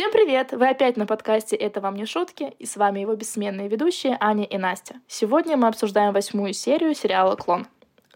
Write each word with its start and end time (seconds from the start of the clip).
Всем 0.00 0.12
привет! 0.12 0.52
Вы 0.52 0.66
опять 0.70 0.96
на 0.96 1.04
подкасте 1.04 1.56
«Это 1.56 1.82
вам 1.82 1.94
не 1.94 2.06
шутки» 2.06 2.54
и 2.58 2.64
с 2.64 2.78
вами 2.78 3.00
его 3.00 3.14
бессменные 3.14 3.68
ведущие 3.68 4.16
Аня 4.18 4.44
и 4.44 4.56
Настя. 4.56 4.94
Сегодня 5.06 5.58
мы 5.58 5.68
обсуждаем 5.68 6.14
восьмую 6.14 6.54
серию 6.54 6.94
сериала 6.94 7.36
«Клон». 7.36 7.66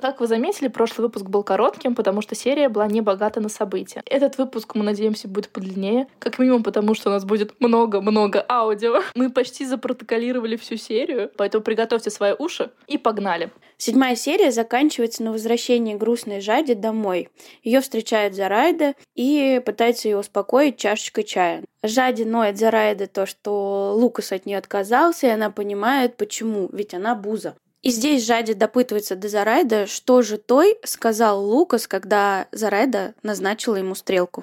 Как 0.01 0.21
вы 0.21 0.27
заметили, 0.27 0.69
прошлый 0.69 1.07
выпуск 1.07 1.27
был 1.27 1.43
коротким, 1.43 1.95
потому 1.95 2.21
что 2.21 2.35
серия 2.35 2.69
была 2.69 2.87
не 2.87 3.01
богата 3.01 3.41
на 3.41 3.49
события. 3.49 4.03
Этот 4.07 4.39
выпуск, 4.39 4.75
мы 4.75 4.85
надеемся, 4.85 5.29
будет 5.29 5.49
подлиннее. 5.51 6.09
Как 6.19 6.39
минимум, 6.39 6.63
потому 6.63 6.95
что 6.95 7.11
у 7.11 7.13
нас 7.13 7.25
будет 7.25 7.55
много-много 7.61 8.45
аудио. 8.49 9.03
Мы 9.15 9.31
почти 9.31 9.65
запротоколировали 9.65 10.57
всю 10.57 10.77
серию, 10.77 11.31
поэтому 11.37 11.63
приготовьте 11.63 12.11
свои 12.11 12.35
уши 12.37 12.71
и 12.87 12.99
погнали. 12.99 13.51
Седьмая 13.77 14.17
серия 14.17 14.51
заканчивается 14.51 15.23
на 15.23 15.33
возвращении 15.33 15.95
грустной 15.95 16.41
Жади 16.41 16.75
домой. 16.75 17.29
Ее 17.63 17.81
встречает 17.81 18.35
Зарайда 18.35 18.95
и 19.15 19.61
пытается 19.65 20.09
ее 20.09 20.19
успокоить 20.19 20.77
чашечкой 20.77 21.25
чая. 21.25 21.65
Жади 21.83 22.23
ноет 22.25 22.59
Зарайда 22.59 23.07
то, 23.07 23.27
что 23.27 23.95
Лукас 23.97 24.33
от 24.33 24.47
нее 24.47 24.59
отказался, 24.59 25.27
и 25.27 25.31
она 25.31 25.51
понимает, 25.51 26.17
почему, 26.17 26.69
ведь 26.73 26.95
она 26.95 27.15
буза. 27.15 27.57
И 27.85 27.91
здесь 27.91 28.25
Жади 28.25 28.55
допытывается 28.55 29.15
до 29.15 29.29
Зарайда, 29.29 29.87
что 29.87 30.23
же 30.23 30.39
той 30.39 30.79
сказал 30.85 31.45
Лукас, 31.45 31.87
когда 31.87 32.49
Зарайда 32.51 33.13
назначила 33.23 33.77
ему 33.77 33.95
стрелку. 33.95 34.43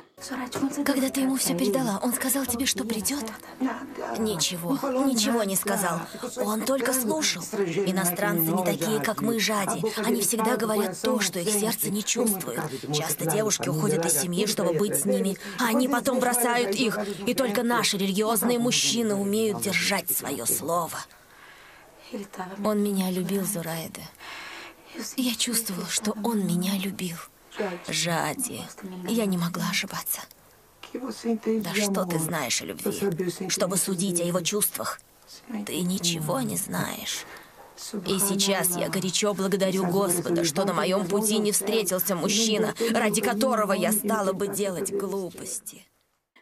Когда 0.85 1.09
ты 1.09 1.21
ему 1.21 1.37
все 1.37 1.57
передала, 1.57 1.99
он 2.03 2.13
сказал 2.13 2.45
тебе, 2.45 2.67
что 2.67 2.83
придет? 2.83 3.25
Ничего, 4.19 4.73
ничего 5.07 5.41
не 5.41 5.55
сказал. 5.55 6.01
Он 6.37 6.61
только 6.61 6.93
слушал. 6.93 7.41
Иностранцы 7.87 8.51
не 8.51 8.63
такие, 8.63 8.99
как 8.99 9.23
мы, 9.23 9.39
Жади. 9.39 9.83
Они 9.97 10.21
всегда 10.21 10.55
говорят 10.55 10.95
то, 11.01 11.19
что 11.19 11.39
их 11.39 11.49
сердце 11.49 11.89
не 11.89 12.03
чувствует. 12.03 12.61
Часто 12.93 13.25
девушки 13.25 13.69
уходят 13.69 14.05
из 14.05 14.21
семьи, 14.21 14.45
чтобы 14.45 14.73
быть 14.73 14.99
с 14.99 15.05
ними, 15.05 15.35
а 15.59 15.69
они 15.69 15.87
потом 15.87 16.19
бросают 16.19 16.75
их. 16.75 16.99
И 17.25 17.33
только 17.33 17.63
наши 17.63 17.97
религиозные 17.97 18.59
мужчины 18.59 19.15
умеют 19.15 19.61
держать 19.61 20.11
свое 20.11 20.45
слово. 20.45 20.99
Он 22.63 22.83
меня 22.83 23.09
любил, 23.11 23.45
Зураида. 23.45 24.01
Я 25.17 25.35
чувствовала, 25.35 25.87
что 25.87 26.11
он 26.23 26.45
меня 26.45 26.77
любил. 26.77 27.17
Жади. 27.87 28.61
Я 29.07 29.25
не 29.25 29.37
могла 29.37 29.69
ошибаться. 29.69 30.21
Да 30.93 31.73
что 31.73 32.05
ты 32.05 32.19
знаешь 32.19 32.61
о 32.61 32.65
любви? 32.65 33.49
Чтобы 33.49 33.77
судить 33.77 34.19
о 34.19 34.25
его 34.25 34.41
чувствах? 34.41 34.99
Ты 35.65 35.81
ничего 35.81 36.41
не 36.41 36.57
знаешь. 36.57 37.25
И 38.05 38.19
сейчас 38.19 38.77
я 38.77 38.89
горячо 38.89 39.33
благодарю 39.33 39.85
Господа, 39.87 40.43
что 40.43 40.65
на 40.65 40.73
моем 40.73 41.07
пути 41.07 41.39
не 41.39 41.51
встретился 41.51 42.15
мужчина, 42.15 42.75
ради 42.93 43.21
которого 43.21 43.73
я 43.73 43.91
стала 43.91 44.33
бы 44.33 44.47
делать 44.47 44.91
глупости. 44.91 45.85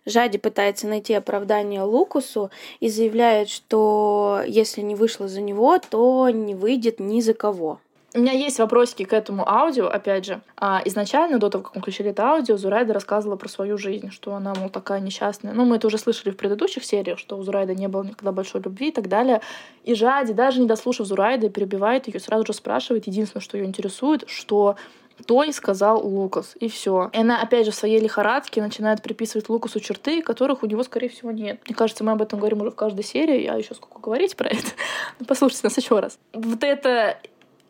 Жади 0.09 0.37
пытается 0.37 0.87
найти 0.87 1.13
оправдание 1.13 1.81
Лукусу 1.83 2.51
и 2.79 2.89
заявляет, 2.89 3.49
что 3.49 4.41
если 4.45 4.81
не 4.81 4.95
вышло 4.95 5.27
за 5.27 5.41
него, 5.41 5.77
то 5.79 6.29
не 6.29 6.55
выйдет 6.55 6.99
ни 6.99 7.21
за 7.21 7.33
кого. 7.33 7.79
У 8.15 8.19
меня 8.19 8.31
есть 8.31 8.57
вопросики 8.57 9.03
к 9.03 9.13
этому 9.13 9.47
аудио, 9.47 9.87
опять 9.87 10.25
же. 10.25 10.41
А 10.57 10.81
изначально, 10.83 11.37
до 11.37 11.49
того, 11.51 11.63
как 11.63 11.75
мы 11.75 11.81
включили 11.81 12.09
это 12.09 12.23
аудио, 12.23 12.57
Зурайда 12.57 12.91
рассказывала 12.91 13.37
про 13.37 13.47
свою 13.47 13.77
жизнь, 13.77 14.09
что 14.09 14.33
она, 14.33 14.55
мол, 14.55 14.69
такая 14.69 14.99
несчастная. 14.99 15.53
Ну, 15.53 15.63
мы 15.63 15.75
это 15.75 15.85
уже 15.85 15.99
слышали 15.99 16.31
в 16.31 16.37
предыдущих 16.37 16.83
сериях, 16.83 17.19
что 17.19 17.37
у 17.37 17.43
Зурайда 17.43 17.75
не 17.75 17.87
было 17.87 18.03
никогда 18.03 18.31
большой 18.31 18.61
любви 18.61 18.87
и 18.87 18.91
так 18.91 19.09
далее. 19.09 19.41
И 19.83 19.93
Жади, 19.93 20.33
даже 20.33 20.59
не 20.59 20.65
дослушав 20.65 21.05
Зурайда, 21.05 21.49
перебивает 21.49 22.07
ее, 22.07 22.19
сразу 22.19 22.47
же 22.47 22.53
спрашивает, 22.53 23.05
единственное, 23.05 23.43
что 23.43 23.57
ее 23.57 23.65
интересует, 23.65 24.23
что 24.27 24.75
той 25.25 25.53
сказал 25.53 26.05
Лукас, 26.05 26.55
и 26.59 26.69
все. 26.69 27.09
И 27.13 27.17
она, 27.19 27.41
опять 27.41 27.65
же, 27.65 27.71
в 27.71 27.75
своей 27.75 27.99
лихорадке 27.99 28.61
начинает 28.61 29.01
приписывать 29.01 29.49
Лукасу 29.49 29.79
черты, 29.79 30.21
которых 30.21 30.63
у 30.63 30.65
него, 30.65 30.83
скорее 30.83 31.09
всего, 31.09 31.31
нет. 31.31 31.61
Мне 31.67 31.75
кажется, 31.75 32.03
мы 32.03 32.11
об 32.11 32.21
этом 32.21 32.39
говорим 32.39 32.61
уже 32.61 32.71
в 32.71 32.75
каждой 32.75 33.03
серии, 33.03 33.43
я 33.43 33.55
еще 33.55 33.75
сколько 33.75 33.99
говорить 33.99 34.35
про 34.35 34.49
это. 34.49 34.69
Послушайте 35.27 35.67
нас 35.67 35.77
еще 35.77 35.99
раз. 35.99 36.19
Вот 36.33 36.63
это 36.63 37.17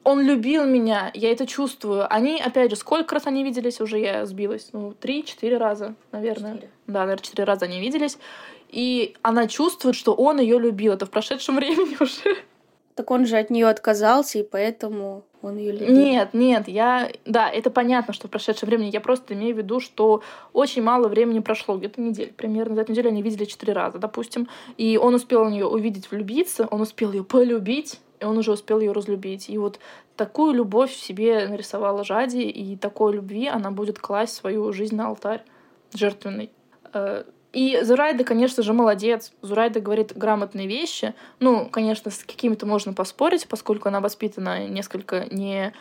он 0.04 0.22
любил 0.22 0.66
меня, 0.66 1.12
я 1.14 1.32
это 1.32 1.46
чувствую. 1.46 2.12
Они, 2.12 2.42
опять 2.42 2.72
же, 2.72 2.76
сколько 2.76 3.16
раз 3.16 3.28
они 3.28 3.44
виделись, 3.44 3.82
уже 3.82 4.00
я 4.00 4.26
сбилась. 4.26 4.70
Ну, 4.72 4.94
три-четыре 4.94 5.58
раза, 5.58 5.96
наверное. 6.12 6.54
Четыре. 6.54 6.72
Да, 6.88 7.00
наверное, 7.02 7.24
четыре 7.24 7.44
раза 7.44 7.66
они 7.66 7.80
виделись. 7.80 8.18
И 8.70 9.16
она 9.22 9.48
чувствует, 9.48 9.96
что 9.96 10.14
он 10.14 10.40
ее 10.40 10.60
любил. 10.60 10.94
Это 10.94 11.06
в 11.06 11.10
прошедшем 11.12 11.56
времени 11.58 11.98
уже. 12.00 12.38
Так 13.00 13.12
он 13.12 13.26
же 13.26 13.38
от 13.38 13.50
нее 13.50 13.70
отказался, 13.70 14.40
и 14.40 14.44
поэтому 14.44 15.24
он 15.42 15.56
ее 15.56 15.72
любит. 15.72 15.90
Нет, 15.90 16.34
нет, 16.34 16.68
я... 16.68 17.10
Да, 17.24 17.50
это 17.50 17.70
понятно, 17.70 18.14
что 18.14 18.28
в 18.28 18.30
прошедшем 18.30 18.68
времени. 18.68 18.90
Я 18.92 19.00
просто 19.00 19.36
имею 19.36 19.56
в 19.56 19.58
виду, 19.58 19.80
что 19.80 20.22
очень 20.52 20.84
мало 20.84 21.08
времени 21.08 21.40
прошло, 21.40 21.78
где-то 21.78 22.02
недель 22.02 22.34
примерно. 22.36 22.76
За 22.76 22.82
эту 22.82 22.92
неделю 22.92 23.08
они 23.08 23.22
видели 23.22 23.46
четыре 23.46 23.72
раза, 23.72 24.00
допустим. 24.00 24.50
И 24.76 24.98
он 24.98 25.16
успел 25.16 25.46
в 25.46 25.50
нее 25.50 25.66
увидеть, 25.66 26.12
влюбиться, 26.12 26.68
он 26.70 26.82
успел 26.82 27.14
ее 27.14 27.24
полюбить, 27.24 28.02
и 28.20 28.26
он 28.26 28.38
уже 28.38 28.52
успел 28.52 28.82
ее 28.82 28.92
разлюбить. 28.92 29.50
И 29.50 29.58
вот 29.58 29.80
такую 30.18 30.54
любовь 30.54 30.92
в 30.92 31.00
себе 31.00 31.48
нарисовала 31.48 32.04
Жади, 32.04 32.50
и 32.50 32.76
такой 32.76 33.14
любви 33.14 33.48
она 33.48 33.72
будет 33.72 33.98
класть 33.98 34.36
свою 34.36 34.74
жизнь 34.74 34.98
на 34.98 35.08
алтарь 35.08 35.46
жертвенный. 35.94 36.52
И 37.52 37.80
Зурайда, 37.82 38.24
конечно 38.24 38.62
же, 38.64 38.74
молодец. 38.74 39.32
Зурайда 39.42 39.80
говорит 39.80 40.16
грамотные 40.16 40.68
вещи. 40.68 41.14
Ну, 41.40 41.68
конечно, 41.68 42.12
с 42.12 42.24
какими-то 42.24 42.66
можно 42.66 42.94
поспорить, 42.94 43.48
поскольку 43.48 43.90
она 43.90 44.02
воспитана 44.02 44.68
несколько 44.68 45.26
не 45.32 45.74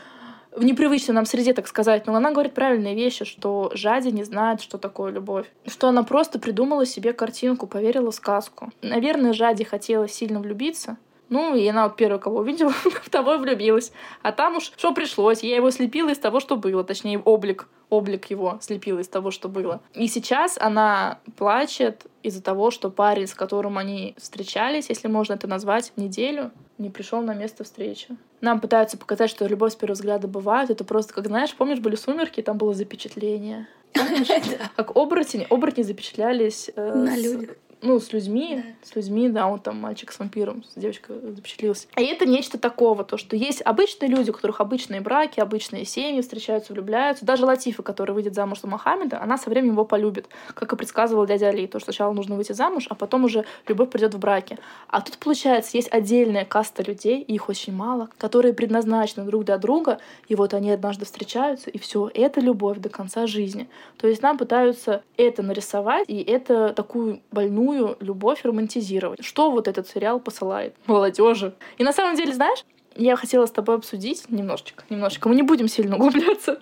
в 0.50 0.64
непривычной 0.64 1.14
нам 1.14 1.26
среде, 1.26 1.52
так 1.52 1.68
сказать, 1.68 2.06
но 2.06 2.14
она 2.14 2.32
говорит 2.32 2.54
правильные 2.54 2.94
вещи, 2.94 3.24
что 3.24 3.70
Жади 3.74 4.08
не 4.08 4.24
знает, 4.24 4.60
что 4.60 4.78
такое 4.78 5.12
любовь. 5.12 5.46
Что 5.66 5.88
она 5.88 6.02
просто 6.02 6.38
придумала 6.38 6.86
себе 6.86 7.12
картинку, 7.12 7.66
поверила 7.66 8.10
в 8.10 8.14
сказку. 8.14 8.70
Наверное, 8.82 9.34
Жади 9.34 9.64
хотела 9.64 10.08
сильно 10.08 10.40
влюбиться, 10.40 10.96
ну, 11.30 11.54
и 11.54 11.66
она 11.68 11.84
вот 11.84 11.96
первая, 11.96 12.18
кого 12.18 12.38
увидела, 12.38 12.70
в 13.02 13.10
того 13.10 13.34
и 13.34 13.38
влюбилась. 13.38 13.92
А 14.22 14.32
там 14.32 14.56
уж 14.56 14.72
что 14.76 14.92
пришлось. 14.92 15.42
Я 15.42 15.56
его 15.56 15.70
слепила 15.70 16.10
из 16.10 16.18
того, 16.18 16.40
что 16.40 16.56
было. 16.56 16.84
Точнее, 16.84 17.18
облик, 17.18 17.68
облик 17.90 18.26
его 18.26 18.58
слепила 18.60 19.00
из 19.00 19.08
того, 19.08 19.30
что 19.30 19.48
было. 19.48 19.80
И 19.94 20.08
сейчас 20.08 20.56
она 20.58 21.18
плачет 21.36 22.06
из-за 22.22 22.42
того, 22.42 22.70
что 22.70 22.90
парень, 22.90 23.26
с 23.26 23.34
которым 23.34 23.78
они 23.78 24.14
встречались, 24.18 24.88
если 24.88 25.08
можно 25.08 25.34
это 25.34 25.46
назвать, 25.46 25.92
неделю, 25.96 26.50
не 26.78 26.90
пришел 26.90 27.20
на 27.20 27.34
место 27.34 27.64
встречи. 27.64 28.08
Нам 28.40 28.60
пытаются 28.60 28.96
показать, 28.96 29.30
что 29.30 29.46
любовь 29.46 29.72
с 29.72 29.76
первого 29.76 29.94
взгляда 29.94 30.28
бывает. 30.28 30.70
Это 30.70 30.84
просто, 30.84 31.12
как 31.12 31.26
знаешь, 31.26 31.54
помнишь, 31.54 31.80
были 31.80 31.96
сумерки, 31.96 32.40
там 32.40 32.56
было 32.56 32.72
запечатление. 32.72 33.66
Как 34.76 34.96
оборотни, 34.96 35.46
оборотни 35.48 35.82
запечатлялись 35.82 36.70
э, 36.76 36.94
на 36.94 37.16
людях 37.16 37.56
ну, 37.80 38.00
с 38.00 38.12
людьми, 38.12 38.62
да. 38.64 38.88
с 38.88 38.96
людьми, 38.96 39.28
да, 39.28 39.46
он 39.46 39.58
там 39.60 39.78
мальчик 39.78 40.12
с 40.12 40.18
вампиром, 40.18 40.64
с 40.64 40.78
девочкой 40.78 41.16
запечатлился. 41.34 41.86
И 41.96 42.04
это 42.04 42.26
нечто 42.26 42.58
такого, 42.58 43.04
то, 43.04 43.16
что 43.16 43.36
есть 43.36 43.62
обычные 43.62 44.08
люди, 44.08 44.30
у 44.30 44.32
которых 44.32 44.60
обычные 44.60 45.00
браки, 45.00 45.40
обычные 45.40 45.84
семьи, 45.84 46.20
встречаются, 46.20 46.72
влюбляются. 46.72 47.24
Даже 47.24 47.44
Латифа, 47.44 47.82
которая 47.82 48.14
выйдет 48.14 48.34
замуж 48.34 48.60
за 48.60 48.66
Мохаммеда, 48.66 49.22
она 49.22 49.38
со 49.38 49.50
временем 49.50 49.72
его 49.72 49.84
полюбит, 49.84 50.26
как 50.54 50.72
и 50.72 50.76
предсказывал 50.76 51.26
дядя 51.26 51.48
Али, 51.48 51.66
то, 51.66 51.78
что 51.78 51.92
сначала 51.92 52.12
нужно 52.12 52.36
выйти 52.36 52.52
замуж, 52.52 52.86
а 52.90 52.94
потом 52.94 53.24
уже 53.24 53.44
любовь 53.66 53.90
придет 53.90 54.14
в 54.14 54.18
браке. 54.18 54.58
А 54.88 55.00
тут, 55.00 55.18
получается, 55.18 55.76
есть 55.76 55.92
отдельная 55.92 56.44
каста 56.44 56.82
людей, 56.82 57.22
их 57.22 57.48
очень 57.48 57.72
мало, 57.72 58.08
которые 58.18 58.54
предназначены 58.54 59.24
друг 59.24 59.44
для 59.44 59.58
друга, 59.58 59.98
и 60.28 60.34
вот 60.34 60.54
они 60.54 60.70
однажды 60.70 61.04
встречаются, 61.04 61.70
и 61.70 61.78
все, 61.78 62.10
это 62.12 62.40
любовь 62.40 62.78
до 62.78 62.88
конца 62.88 63.26
жизни. 63.26 63.68
То 63.98 64.08
есть 64.08 64.22
нам 64.22 64.36
пытаются 64.36 65.02
это 65.16 65.42
нарисовать, 65.42 66.04
и 66.08 66.22
это 66.22 66.72
такую 66.72 67.20
больную 67.30 67.67
больную 67.68 67.96
любовь 68.00 68.44
романтизировать. 68.44 69.24
Что 69.24 69.50
вот 69.50 69.68
этот 69.68 69.88
сериал 69.88 70.20
посылает 70.20 70.74
молодежи? 70.86 71.54
И 71.78 71.84
на 71.84 71.92
самом 71.92 72.16
деле, 72.16 72.32
знаешь, 72.32 72.64
я 72.96 73.16
хотела 73.16 73.46
с 73.46 73.50
тобой 73.50 73.76
обсудить 73.76 74.28
немножечко, 74.28 74.84
немножечко. 74.90 75.28
Мы 75.28 75.36
не 75.36 75.42
будем 75.42 75.68
сильно 75.68 75.96
углубляться. 75.96 76.58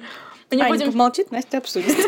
Мы 0.51 0.57
не 0.57 0.63
Аня 0.63 0.75
будем... 0.75 0.97
молчит, 0.97 1.31
Настя 1.31 1.59
обсудит. 1.59 1.97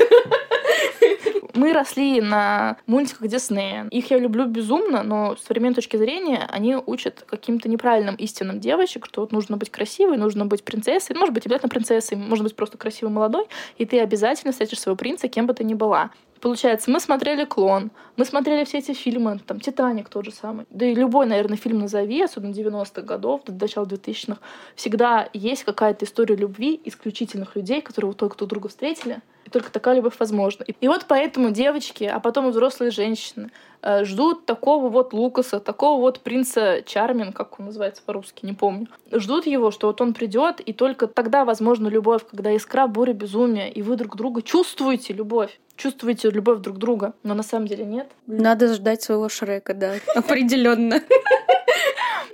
Мы 1.54 1.72
росли 1.72 2.20
на 2.20 2.76
мультиках 2.86 3.26
Диснея. 3.26 3.88
Их 3.90 4.12
я 4.12 4.18
люблю 4.20 4.46
безумно, 4.46 5.02
но 5.02 5.34
с 5.34 5.42
современной 5.42 5.74
точки 5.74 5.96
зрения 5.96 6.48
они 6.52 6.76
учат 6.76 7.24
каким-то 7.26 7.68
неправильным 7.68 8.14
истинным 8.14 8.60
девочек, 8.60 9.06
что 9.06 9.22
вот 9.22 9.32
нужно 9.32 9.56
быть 9.56 9.68
красивой, 9.68 10.18
нужно 10.18 10.46
быть 10.46 10.62
принцессой. 10.62 11.16
Может 11.16 11.34
быть, 11.34 11.46
обязательно 11.46 11.68
принцессой, 11.68 12.16
может 12.16 12.44
быть, 12.44 12.54
просто 12.54 12.78
красивой 12.78 13.10
молодой, 13.10 13.46
и 13.76 13.86
ты 13.86 13.98
обязательно 13.98 14.52
встретишь 14.52 14.78
своего 14.78 14.96
принца, 14.96 15.26
кем 15.26 15.48
бы 15.48 15.54
ты 15.54 15.64
ни 15.64 15.74
была. 15.74 16.12
Получается, 16.40 16.90
мы 16.90 17.00
смотрели 17.00 17.44
«Клон», 17.44 17.90
мы 18.16 18.24
смотрели 18.24 18.64
все 18.64 18.78
эти 18.78 18.92
фильмы, 18.92 19.40
там 19.46 19.60
«Титаник» 19.60 20.08
тот 20.08 20.24
же 20.24 20.32
самый. 20.32 20.66
Да 20.70 20.86
и 20.86 20.94
любой, 20.94 21.26
наверное, 21.26 21.56
фильм 21.56 21.80
назови, 21.80 22.22
особенно 22.22 22.52
90-х 22.52 23.02
годов, 23.02 23.42
до 23.44 23.52
начала 23.52 23.84
2000-х, 23.86 24.38
всегда 24.76 25.28
есть 25.32 25.64
какая-то 25.64 26.04
история 26.04 26.36
любви 26.36 26.80
исключительных 26.84 27.56
людей, 27.56 27.80
которые 27.80 28.10
вот 28.10 28.18
только 28.18 28.36
друг 28.36 28.50
друга 28.50 28.68
встретили, 28.68 29.20
И 29.46 29.50
только 29.50 29.72
такая 29.72 29.96
любовь 29.96 30.14
возможна. 30.18 30.64
И 30.64 30.88
вот 30.88 31.06
поэтому 31.08 31.50
девочки, 31.50 32.04
а 32.04 32.20
потом 32.20 32.48
и 32.48 32.50
взрослые 32.50 32.90
женщины 32.90 33.50
э, 33.82 34.04
ждут 34.04 34.46
такого 34.46 34.88
вот 34.90 35.12
Лукаса, 35.12 35.58
такого 35.58 36.00
вот 36.00 36.20
принца 36.20 36.82
Чармин, 36.84 37.32
как 37.32 37.58
он 37.58 37.66
называется 37.66 38.02
по-русски, 38.04 38.44
не 38.44 38.52
помню. 38.52 38.86
Ждут 39.10 39.46
его, 39.46 39.70
что 39.70 39.86
вот 39.86 40.00
он 40.00 40.14
придет, 40.14 40.60
и 40.60 40.72
только 40.72 41.06
тогда 41.06 41.44
возможна 41.44 41.88
любовь, 41.88 42.22
когда 42.30 42.52
искра, 42.52 42.86
буря, 42.86 43.12
безумие, 43.12 43.72
и 43.72 43.82
вы 43.82 43.96
друг 43.96 44.16
друга 44.16 44.42
чувствуете 44.42 45.14
любовь 45.14 45.58
чувствуете 45.78 46.28
любовь 46.30 46.60
друг 46.60 46.76
друга, 46.76 47.14
но 47.22 47.34
на 47.34 47.42
самом 47.42 47.66
деле 47.66 47.86
нет. 47.86 48.10
Надо 48.26 48.74
ждать 48.74 49.02
своего 49.02 49.28
Шрека, 49.30 49.72
да, 49.72 49.94
определенно. 50.14 51.00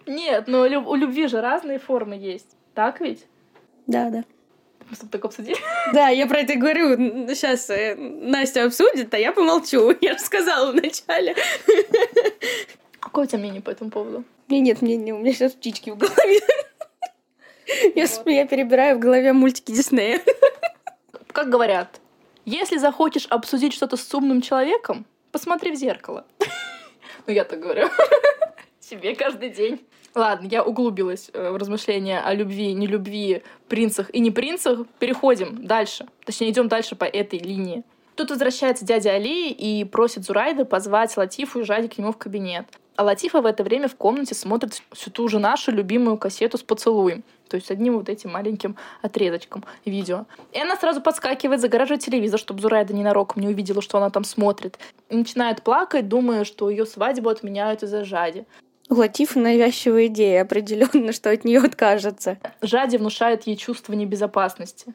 Нет, 0.07 0.49
но 0.49 0.63
у 0.63 0.95
любви 0.97 1.29
же 1.29 1.41
разные 1.41 1.79
формы 1.79 2.17
есть. 2.17 2.57
Так 2.75 3.01
ведь? 3.01 3.27
Да, 3.87 4.11
да. 4.11 4.25
Мы 4.91 4.97
с 4.97 4.99
так 4.99 5.25
обсудили. 5.25 5.57
Да, 5.93 6.09
я 6.09 6.27
про 6.27 6.41
это 6.41 6.57
говорю. 6.57 6.97
Сейчас 7.29 7.71
э, 7.71 7.95
Настя 7.95 8.65
обсудит, 8.65 9.13
а 9.15 9.19
я 9.19 9.33
помолчу. 9.33 9.95
Я 10.01 10.15
рассказала 10.15 10.73
вначале. 10.73 11.35
Какое 13.01 13.25
у 13.25 13.29
тебя 13.29 13.39
мнение 13.39 13.63
по 13.63 13.71
этому 13.71 13.91
поводу? 13.91 14.25
Меня 14.49 14.61
нет 14.61 14.83
мнения, 14.83 15.15
у 15.15 15.19
меня 15.19 15.33
сейчас 15.33 15.53
птички 15.53 15.91
в 15.91 15.97
голове. 15.97 16.41
Я, 17.95 18.07
я 18.27 18.47
перебираю 18.47 18.97
в 18.97 18.99
голове 18.99 19.33
мультики 19.33 19.73
Диснея. 19.73 20.21
Как 21.33 21.49
говорят, 21.49 22.01
если 22.45 22.79
захочешь 22.79 23.27
обсудить 23.27 23.73
что-то 23.73 23.97
с 23.97 24.15
умным 24.15 24.41
человеком, 24.41 25.07
посмотри 25.33 25.73
в 25.73 25.77
зеркало. 25.77 26.25
Ну, 27.27 27.33
я 27.33 27.45
так 27.45 27.61
говорю. 27.61 27.89
Себе 28.81 29.15
каждый 29.15 29.51
день. 29.51 29.81
Ладно, 30.15 30.47
я 30.47 30.63
углубилась 30.63 31.31
э, 31.33 31.51
в 31.51 31.57
размышления 31.57 32.21
о 32.21 32.35
любви, 32.35 32.73
не 32.75 32.87
любви, 32.87 33.43
принцах 33.69 34.15
и 34.15 34.21
не 34.21 34.31
принцах. 34.31 34.87
Переходим 34.99 35.67
дальше. 35.67 36.07
Точнее, 36.25 36.51
идем 36.51 36.69
дальше 36.69 36.95
по 36.95 37.05
этой 37.05 37.39
линии. 37.39 37.83
Тут 38.15 38.31
возвращается 38.31 38.85
дядя 38.85 39.15
Али 39.15 39.51
и 39.51 39.85
просит 39.85 40.25
Зурайда 40.25 40.65
позвать 40.65 41.17
Латифу 41.17 41.61
и 41.61 41.65
Жади 41.65 41.89
к 41.89 41.99
нему 41.99 42.13
в 42.13 42.17
кабинет. 42.17 42.67
А 42.95 43.03
Латифа 43.03 43.41
в 43.41 43.47
это 43.47 43.65
время 43.65 43.89
в 43.89 43.97
комнате 43.97 44.37
смотрит 44.37 44.83
всю 44.93 45.11
ту 45.11 45.27
же 45.27 45.41
нашу 45.41 45.73
любимую 45.73 46.17
кассету 46.17 46.59
с 46.59 46.63
поцелуем. 46.63 47.25
То 47.49 47.57
есть 47.57 47.71
одним 47.71 47.99
вот 47.99 48.09
этим 48.09 48.33
маленьким 48.33 48.77
отрезочком 49.03 49.65
видео. 49.85 50.27
И 50.53 50.61
она 50.61 50.77
сразу 50.77 51.01
подскакивает, 51.01 51.61
загораживает 51.61 52.03
телевизор, 52.03 52.41
чтобы 52.41 52.61
Зурайда 52.61 52.95
ненароком 52.95 53.43
не 53.43 53.49
увидела, 53.49 53.83
что 53.83 53.99
она 53.99 54.11
там 54.11 54.25
смотрит. 54.25 54.79
И 55.09 55.17
начинает 55.17 55.63
плакать, 55.63 56.09
думая, 56.09 56.45
что 56.45 56.71
ее 56.71 56.87
свадьбу 56.87 57.29
отменяют 57.29 57.83
из-за 57.83 58.05
Жади. 58.05 58.47
У 58.91 58.95
Латифа 58.95 59.39
навязчивая 59.39 60.07
идея, 60.07 60.43
определенно, 60.43 61.13
что 61.13 61.31
от 61.31 61.45
нее 61.45 61.61
откажется. 61.61 62.39
Жади 62.61 62.97
внушает 62.97 63.47
ей 63.47 63.57
чувство 63.57 63.95
небезопасности. 63.95 64.95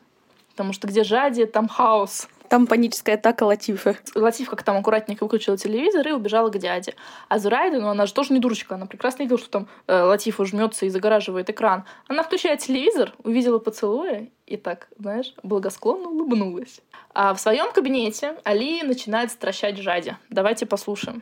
Потому 0.51 0.73
что 0.73 0.87
где 0.87 1.03
Жади, 1.03 1.45
там 1.45 1.67
хаос. 1.67 2.27
Там 2.49 2.65
паническая 2.65 3.15
атака 3.15 3.43
Латифа. 3.43 3.95
Латиф 4.15 4.49
как 4.49 4.63
там 4.63 4.77
аккуратненько 4.77 5.23
выключила 5.23 5.55
телевизор 5.55 6.07
и 6.07 6.11
убежала 6.11 6.49
к 6.49 6.57
дяде. 6.57 6.95
А 7.27 7.37
Зурайда, 7.37 7.79
ну 7.79 7.89
она 7.89 8.07
же 8.07 8.13
тоже 8.13 8.33
не 8.33 8.39
дурочка, 8.39 8.75
она 8.75 8.87
прекрасно 8.87 9.23
видела, 9.23 9.37
что 9.37 9.49
там 9.49 9.67
э, 9.85 10.01
Латифа 10.01 10.43
жмется 10.45 10.87
и 10.87 10.89
загораживает 10.89 11.49
экран. 11.51 11.85
Она 12.07 12.23
включает 12.23 12.61
телевизор, 12.61 13.13
увидела 13.23 13.59
поцелуя 13.59 14.27
и 14.47 14.57
так, 14.57 14.87
знаешь, 14.97 15.33
благосклонно 15.43 16.09
улыбнулась. 16.09 16.81
А 17.13 17.35
в 17.35 17.39
своем 17.39 17.71
кабинете 17.71 18.35
Али 18.43 18.81
начинает 18.81 19.31
стращать 19.31 19.77
Жади. 19.77 20.17
Давайте 20.29 20.65
послушаем. 20.65 21.21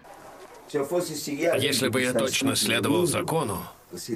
Если 0.71 1.89
бы 1.89 2.01
я 2.01 2.13
точно 2.13 2.55
следовал 2.55 3.05
закону, 3.05 3.59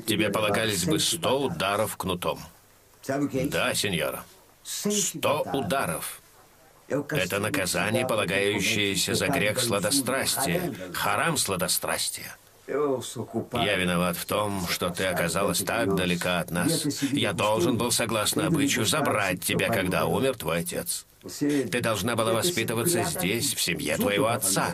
тебе 0.07 0.29
полагались 0.29 0.85
бы 0.85 0.97
сто 0.99 1.41
ударов 1.41 1.97
кнутом. 1.97 2.39
Да, 3.05 3.73
сеньора. 3.73 4.23
Сто 4.63 5.45
ударов. 5.53 6.20
Это 6.91 7.39
наказание, 7.39 8.05
полагающееся 8.05 9.15
за 9.15 9.27
грех 9.27 9.59
сладострастия, 9.59 10.73
харам 10.93 11.37
сладострастия. 11.37 12.35
Я 12.67 13.75
виноват 13.75 14.15
в 14.17 14.25
том, 14.25 14.67
что 14.67 14.89
ты 14.89 15.05
оказалась 15.05 15.59
так 15.59 15.95
далека 15.95 16.39
от 16.39 16.51
нас. 16.51 16.85
Я 17.11 17.33
должен 17.33 17.77
был, 17.77 17.91
согласно 17.91 18.47
обычаю, 18.47 18.85
забрать 18.85 19.41
тебя, 19.41 19.69
когда 19.69 20.05
умер 20.05 20.37
твой 20.37 20.59
отец. 20.59 21.05
Ты 21.39 21.81
должна 21.81 22.15
была 22.15 22.33
воспитываться 22.33 23.03
здесь, 23.03 23.53
в 23.53 23.61
семье 23.61 23.95
твоего 23.97 24.27
отца. 24.27 24.73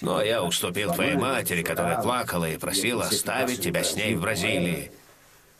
Но 0.00 0.22
я 0.22 0.42
уступил 0.42 0.92
твоей 0.92 1.16
матери, 1.16 1.62
которая 1.62 2.00
плакала 2.02 2.48
и 2.48 2.58
просила 2.58 3.04
оставить 3.04 3.60
тебя 3.60 3.82
с 3.82 3.96
ней 3.96 4.14
в 4.14 4.20
Бразилии. 4.20 4.92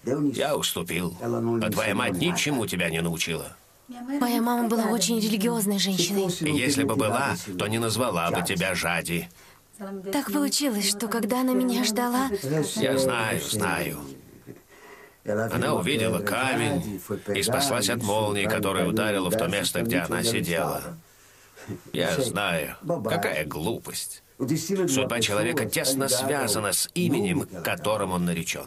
Я 0.04 0.56
уступил, 0.56 1.16
а 1.20 1.70
твоя 1.70 1.94
мать 1.94 2.14
ничему 2.14 2.66
тебя 2.66 2.90
не 2.90 3.00
научила. 3.00 3.56
Моя 3.88 4.42
мама 4.42 4.68
была 4.68 4.86
очень 4.86 5.20
религиозной 5.20 5.78
женщиной. 5.78 6.26
Если 6.52 6.82
бы 6.82 6.96
была, 6.96 7.36
то 7.58 7.68
не 7.68 7.78
назвала 7.78 8.30
бы 8.30 8.42
тебя 8.42 8.74
Жади. 8.74 9.28
Так 10.12 10.32
получилось, 10.32 10.88
что 10.88 11.06
когда 11.06 11.42
она 11.42 11.52
меня 11.52 11.84
ждала... 11.84 12.30
Я 12.76 12.98
знаю, 12.98 13.40
знаю. 13.42 13.98
Она 15.24 15.74
увидела 15.74 16.20
камень 16.20 17.00
и 17.34 17.42
спаслась 17.42 17.88
от 17.88 18.02
молнии, 18.02 18.46
которая 18.46 18.86
ударила 18.86 19.30
в 19.30 19.36
то 19.36 19.46
место, 19.46 19.82
где 19.82 19.98
она 19.98 20.22
сидела. 20.22 20.82
Я 21.92 22.16
знаю, 22.20 22.76
какая 23.04 23.44
глупость. 23.44 24.22
Судьба 24.38 25.20
человека 25.20 25.64
тесно 25.64 26.08
связана 26.08 26.72
с 26.72 26.88
именем, 26.94 27.46
которым 27.62 28.12
он 28.12 28.24
наречен. 28.24 28.66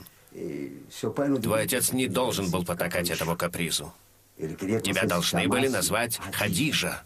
Твой 1.41 1.63
отец 1.63 1.91
не 1.91 2.07
должен 2.07 2.49
был 2.51 2.63
потакать 2.63 3.09
этому 3.09 3.35
капризу. 3.35 3.93
Тебя 4.39 5.03
должны 5.05 5.47
были 5.49 5.67
назвать 5.67 6.17
Хадижа. 6.31 7.03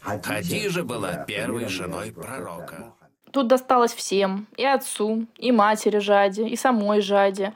Хадижа 0.00 0.84
была 0.84 1.16
первой 1.24 1.66
женой 1.66 2.12
пророка. 2.12 2.94
Тут 3.32 3.48
досталось 3.48 3.92
всем. 3.92 4.46
И 4.56 4.64
отцу, 4.64 5.26
и 5.36 5.50
матери 5.50 5.98
Жади, 5.98 6.42
и 6.42 6.56
самой 6.56 7.00
Жади. 7.00 7.52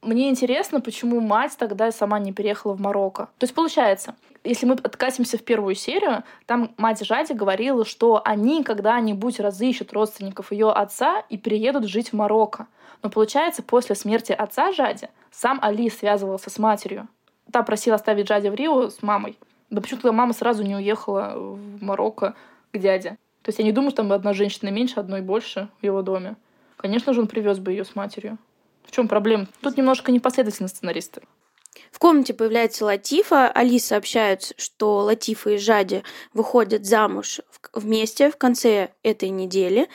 Мне 0.00 0.30
интересно, 0.30 0.80
почему 0.80 1.20
мать 1.20 1.56
тогда 1.58 1.90
сама 1.92 2.18
не 2.18 2.32
переехала 2.32 2.72
в 2.72 2.80
Марокко. 2.80 3.28
То 3.38 3.44
есть 3.44 3.54
получается, 3.54 4.14
если 4.42 4.64
мы 4.64 4.74
откатимся 4.74 5.36
в 5.36 5.42
первую 5.42 5.74
серию, 5.74 6.24
там 6.46 6.72
мать 6.78 7.04
Жади 7.04 7.32
говорила, 7.34 7.84
что 7.84 8.22
они 8.24 8.64
когда-нибудь 8.64 9.40
разыщут 9.40 9.92
родственников 9.92 10.52
ее 10.52 10.70
отца 10.70 11.24
и 11.28 11.36
переедут 11.36 11.84
жить 11.84 12.10
в 12.10 12.12
Марокко. 12.14 12.68
Но 13.02 13.10
получается, 13.10 13.62
после 13.62 13.94
смерти 13.94 14.32
отца 14.32 14.72
Жади 14.72 15.08
сам 15.30 15.58
Али 15.62 15.90
связывался 15.90 16.48
с 16.48 16.58
матерью. 16.58 17.08
Та 17.52 17.62
просила 17.62 17.96
оставить 17.96 18.28
Жади 18.28 18.48
в 18.48 18.54
Рио 18.54 18.90
с 18.90 19.02
мамой. 19.02 19.38
Да 19.70 19.80
почему-то 19.80 20.12
мама 20.12 20.32
сразу 20.32 20.62
не 20.62 20.74
уехала 20.74 21.34
в 21.36 21.82
Марокко 21.82 22.34
к 22.72 22.78
дяде. 22.78 23.18
То 23.42 23.50
есть 23.50 23.58
я 23.58 23.64
не 23.64 23.72
думаю, 23.72 23.90
что 23.90 24.02
там 24.02 24.12
одна 24.12 24.32
женщина 24.32 24.70
меньше, 24.70 25.00
одной 25.00 25.20
больше 25.20 25.68
в 25.80 25.84
его 25.84 26.02
доме. 26.02 26.36
Конечно 26.76 27.12
же, 27.12 27.20
он 27.20 27.26
привез 27.26 27.58
бы 27.58 27.72
ее 27.72 27.84
с 27.84 27.94
матерью. 27.94 28.38
В 28.84 28.90
чем 28.90 29.08
проблема? 29.08 29.46
Тут 29.60 29.76
немножко 29.76 30.12
непоследовательно 30.12 30.68
сценаристы. 30.68 31.22
В 31.90 31.98
комнате 31.98 32.34
появляется 32.34 32.84
Латифа. 32.84 33.50
Али 33.50 33.78
сообщают, 33.78 34.52
что 34.56 34.98
Латифа 34.98 35.50
и 35.50 35.56
Жади 35.58 36.02
выходят 36.32 36.86
замуж 36.86 37.40
вместе 37.72 38.30
в 38.30 38.36
конце 38.36 38.90
этой 39.02 39.28
недели. 39.30 39.88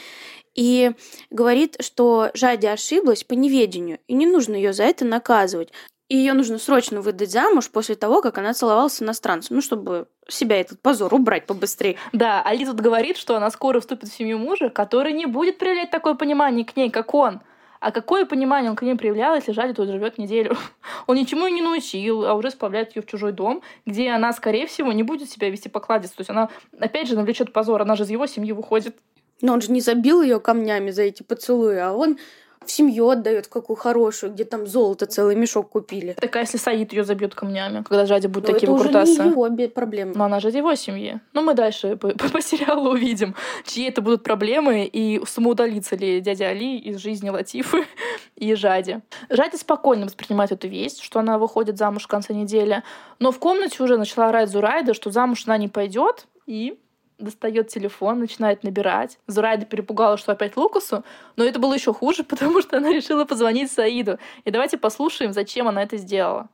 И 0.55 0.91
говорит, 1.31 1.77
что 1.79 2.29
Жади 2.33 2.67
ошиблась 2.67 3.23
по 3.23 3.33
неведению, 3.33 3.99
и 4.07 4.13
не 4.13 4.27
нужно 4.27 4.55
ее 4.55 4.73
за 4.73 4.83
это 4.83 5.03
наказывать. 5.05 5.71
И 6.09 6.17
ее 6.17 6.33
нужно 6.33 6.57
срочно 6.57 7.01
выдать 7.01 7.31
замуж 7.31 7.69
после 7.69 7.95
того, 7.95 8.21
как 8.21 8.37
она 8.37 8.53
целовалась 8.53 8.93
с 8.93 9.01
иностранцем, 9.01 9.55
ну, 9.55 9.61
чтобы 9.61 10.07
себя 10.27 10.59
этот 10.59 10.81
позор 10.81 11.13
убрать 11.13 11.45
побыстрее. 11.45 11.97
Да, 12.11 12.41
Али 12.43 12.65
тут 12.65 12.81
говорит, 12.81 13.17
что 13.17 13.35
она 13.35 13.49
скоро 13.49 13.79
вступит 13.79 14.09
в 14.09 14.15
семью 14.15 14.37
мужа, 14.37 14.69
который 14.69 15.13
не 15.13 15.25
будет 15.25 15.57
проявлять 15.57 15.91
такое 15.91 16.13
понимание 16.15 16.65
к 16.65 16.75
ней, 16.75 16.89
как 16.89 17.13
он. 17.13 17.41
А 17.83 17.91
какое 17.91 18.25
понимание 18.25 18.69
он 18.71 18.77
к 18.77 18.81
ней 18.81 18.95
проявлял, 18.95 19.35
если 19.35 19.51
Жади 19.51 19.73
тут 19.73 19.89
живет 19.89 20.17
неделю? 20.17 20.55
Он 21.07 21.17
ничему 21.17 21.49
не 21.49 21.61
научил, 21.61 22.25
а 22.25 22.33
уже 22.33 22.49
сплавляет 22.49 22.95
ее 22.95 23.01
в 23.01 23.05
чужой 23.05 23.33
дом, 23.33 23.61
где 23.85 24.09
она, 24.11 24.31
скорее 24.31 24.67
всего, 24.67 24.93
не 24.93 25.03
будет 25.03 25.29
себя 25.29 25.49
вести 25.49 25.67
покладисто. 25.67 26.15
То 26.15 26.21
есть 26.21 26.29
она, 26.29 26.47
опять 26.79 27.09
же, 27.09 27.17
навлечет 27.17 27.51
позор. 27.51 27.81
Она 27.81 27.97
же 27.97 28.03
из 28.03 28.09
его 28.09 28.25
семьи 28.25 28.53
выходит. 28.53 28.95
Но 29.41 29.51
он 29.51 29.59
же 29.59 29.69
не 29.69 29.81
забил 29.81 30.21
ее 30.21 30.39
камнями 30.39 30.91
за 30.91 31.01
эти 31.01 31.23
поцелуи, 31.23 31.75
а 31.75 31.91
он 31.91 32.19
в 32.65 32.71
семью 32.71 33.09
отдает, 33.09 33.45
в 33.45 33.49
какую 33.49 33.77
хорошую, 33.77 34.33
где 34.33 34.45
там 34.45 34.67
золото 34.67 35.05
целый 35.05 35.35
мешок 35.35 35.69
купили. 35.69 36.13
Так 36.13 36.35
а 36.35 36.39
если 36.39 36.57
Саид 36.57 36.93
ее 36.93 37.03
забьет 37.03 37.35
камнями, 37.35 37.83
когда 37.83 38.05
Жади 38.05 38.27
будет 38.27 38.47
Но 38.47 38.53
такие 38.53 38.71
это 38.71 38.73
выкрутасы? 38.73 39.11
уже 39.11 39.23
не 39.23 39.29
его 39.29 39.67
проблемы. 39.69 40.13
Но 40.15 40.25
она 40.25 40.39
же 40.39 40.49
его 40.49 40.75
семьи. 40.75 41.19
Ну, 41.33 41.41
мы 41.41 41.53
дальше 41.53 41.95
по, 41.95 42.09
по, 42.17 42.29
по 42.29 42.41
сериалу 42.41 42.91
увидим, 42.91 43.35
чьи 43.65 43.87
это 43.87 44.01
будут 44.01 44.23
проблемы 44.23 44.85
и 44.85 45.21
самоудалится 45.25 45.95
ли 45.95 46.21
дядя 46.21 46.49
Али 46.49 46.77
из 46.77 46.97
жизни 46.97 47.29
Латифы 47.29 47.85
и 48.35 48.53
Жади. 48.55 49.01
Жади 49.29 49.57
спокойно 49.57 50.05
воспринимает 50.05 50.51
эту 50.51 50.67
весть, 50.67 51.01
что 51.01 51.19
она 51.19 51.37
выходит 51.37 51.77
замуж 51.77 52.03
в 52.03 52.07
конце 52.07 52.33
недели, 52.33 52.83
но 53.19 53.31
в 53.31 53.39
комнате 53.39 53.81
уже 53.83 53.97
начала 53.97 54.29
орать 54.29 54.49
Зурайда, 54.49 54.93
что 54.93 55.11
замуж 55.11 55.43
она 55.45 55.57
не 55.57 55.67
пойдет, 55.67 56.27
и 56.45 56.79
достает 57.17 57.69
телефон, 57.69 58.19
начинает 58.19 58.63
набирать. 58.63 59.19
Зурайда 59.27 59.65
перепугала, 59.65 60.17
что 60.17 60.31
опять 60.31 60.57
Лукасу, 60.57 61.03
но 61.35 61.43
это 61.43 61.59
было 61.59 61.73
еще 61.73 61.93
хуже, 61.93 62.23
потому 62.23 62.61
что 62.61 62.77
она 62.77 62.89
решила 62.89 63.25
позвонить 63.25 63.71
Саиду. 63.71 64.19
И 64.45 64.51
давайте 64.51 64.77
послушаем, 64.77 65.33
зачем 65.33 65.67
она 65.67 65.83
это 65.83 65.97
сделала. 65.97 66.49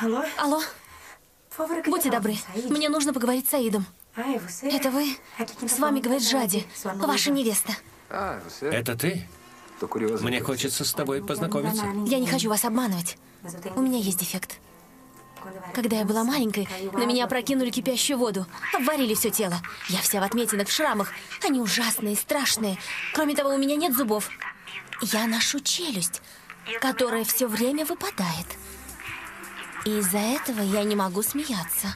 Алло? 0.00 0.24
Алло? 0.38 0.60
Будьте 1.86 2.10
добры, 2.10 2.34
мне 2.70 2.88
нужно 2.88 3.12
поговорить 3.12 3.46
с 3.46 3.50
Саидом. 3.50 3.84
Это 4.16 4.90
вы? 4.90 5.16
С 5.68 5.78
вами 5.78 6.00
говорит 6.00 6.26
Жади, 6.28 6.64
ваша 6.84 7.30
невеста. 7.30 7.72
Это 8.60 8.96
ты? 8.96 9.26
Мне 10.20 10.40
хочется 10.40 10.84
с 10.84 10.92
тобой 10.92 11.22
познакомиться. 11.24 11.84
Я 12.06 12.18
не 12.18 12.26
хочу 12.26 12.48
вас 12.48 12.64
обманывать. 12.64 13.16
У 13.76 13.80
меня 13.80 13.98
есть 13.98 14.18
дефект. 14.18 14.58
Когда 15.74 15.98
я 15.98 16.04
была 16.04 16.24
маленькой, 16.24 16.68
на 16.92 17.06
меня 17.06 17.26
прокинули 17.26 17.70
кипящую 17.70 18.18
воду, 18.18 18.46
обварили 18.74 19.14
все 19.14 19.30
тело. 19.30 19.60
Я 19.88 19.98
вся 19.98 20.20
в 20.20 20.24
отметинах, 20.24 20.68
в 20.68 20.72
шрамах. 20.72 21.12
Они 21.44 21.60
ужасные, 21.60 22.16
страшные. 22.16 22.78
Кроме 23.14 23.34
того, 23.34 23.50
у 23.50 23.58
меня 23.58 23.76
нет 23.76 23.96
зубов. 23.96 24.28
Я 25.02 25.26
ношу 25.26 25.60
челюсть, 25.60 26.22
которая 26.80 27.24
все 27.24 27.46
время 27.46 27.84
выпадает. 27.84 28.46
И 29.86 29.98
из-за 29.98 30.18
этого 30.18 30.60
я 30.60 30.84
не 30.84 30.94
могу 30.94 31.22
смеяться. 31.22 31.94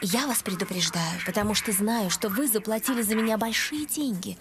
Я 0.00 0.28
вас 0.28 0.42
предупреждаю, 0.42 1.20
потому 1.26 1.54
что 1.54 1.72
знаю, 1.72 2.10
что 2.10 2.28
вы 2.28 2.46
заплатили 2.46 3.02
за 3.02 3.16
меня 3.16 3.36
большие 3.36 3.86
деньги. 3.86 4.38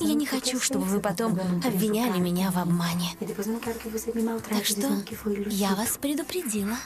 Я 0.00 0.14
не 0.14 0.26
хочу, 0.26 0.60
чтобы 0.60 0.84
вы 0.84 1.00
потом 1.00 1.38
обвиняли 1.64 2.18
меня 2.18 2.50
в 2.50 2.58
обмане. 2.58 3.10
Так 4.48 4.64
что 4.64 5.02
я 5.48 5.74
вас 5.74 5.96
предупредила. 5.98 6.76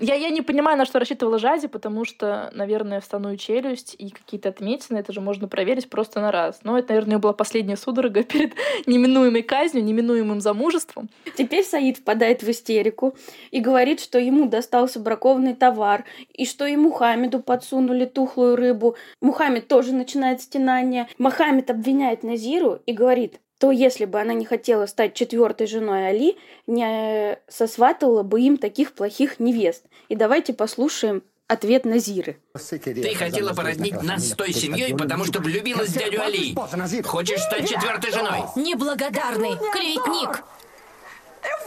Я, 0.00 0.14
я 0.14 0.30
не 0.30 0.40
понимаю, 0.40 0.78
на 0.78 0.86
что 0.86 0.98
рассчитывала 0.98 1.38
Жади, 1.38 1.68
потому 1.68 2.06
что, 2.06 2.50
наверное, 2.54 3.00
встаную 3.00 3.36
челюсть 3.36 3.94
и 3.98 4.08
какие-то 4.08 4.48
отметины, 4.48 4.96
это 4.96 5.12
же 5.12 5.20
можно 5.20 5.46
проверить 5.46 5.90
просто 5.90 6.20
на 6.20 6.32
раз. 6.32 6.60
Но 6.62 6.78
это, 6.78 6.94
наверное, 6.94 7.18
была 7.18 7.34
последняя 7.34 7.76
судорога 7.76 8.22
перед 8.24 8.54
неминуемой 8.86 9.42
казнью, 9.42 9.84
неминуемым 9.84 10.40
замужеством. 10.40 11.10
Теперь 11.36 11.64
Саид 11.64 11.98
впадает 11.98 12.42
в 12.42 12.50
истерику 12.50 13.14
и 13.50 13.60
говорит, 13.60 14.00
что 14.00 14.18
ему 14.18 14.48
достался 14.48 15.00
бракованный 15.00 15.54
товар, 15.54 16.04
и 16.32 16.46
что 16.46 16.64
и 16.64 16.76
Мухаммеду 16.76 17.40
подсунули 17.40 18.06
тухлую 18.06 18.56
рыбу. 18.56 18.96
Мухаммед 19.20 19.68
тоже 19.68 19.92
начинает 19.92 20.40
стенание. 20.40 21.08
Мухаммед 21.18 21.70
обвиняет 21.70 22.22
Назиру 22.22 22.80
и 22.86 22.92
говорит, 22.92 23.38
то 23.60 23.70
если 23.70 24.06
бы 24.06 24.18
она 24.18 24.32
не 24.32 24.46
хотела 24.46 24.86
стать 24.86 25.12
четвертой 25.12 25.66
женой 25.66 26.08
Али, 26.08 26.38
не 26.66 27.38
сосватывала 27.46 28.22
бы 28.22 28.40
им 28.40 28.56
таких 28.56 28.94
плохих 28.94 29.38
невест. 29.38 29.84
И 30.08 30.16
давайте 30.16 30.54
послушаем 30.54 31.22
ответ 31.46 31.84
Назиры. 31.84 32.38
Ты 32.54 33.14
хотела 33.14 33.52
породнить 33.52 34.02
нас 34.02 34.30
с 34.30 34.32
той 34.32 34.54
семьей, 34.54 34.96
потому 34.96 35.26
что 35.26 35.40
влюбилась 35.40 35.90
в 35.90 35.98
дядю 35.98 36.22
Али. 36.22 36.54
Хочешь 37.02 37.42
стать 37.42 37.68
четвертой 37.68 38.12
женой? 38.12 38.44
Неблагодарный 38.56 39.52
клеветник! 39.72 40.42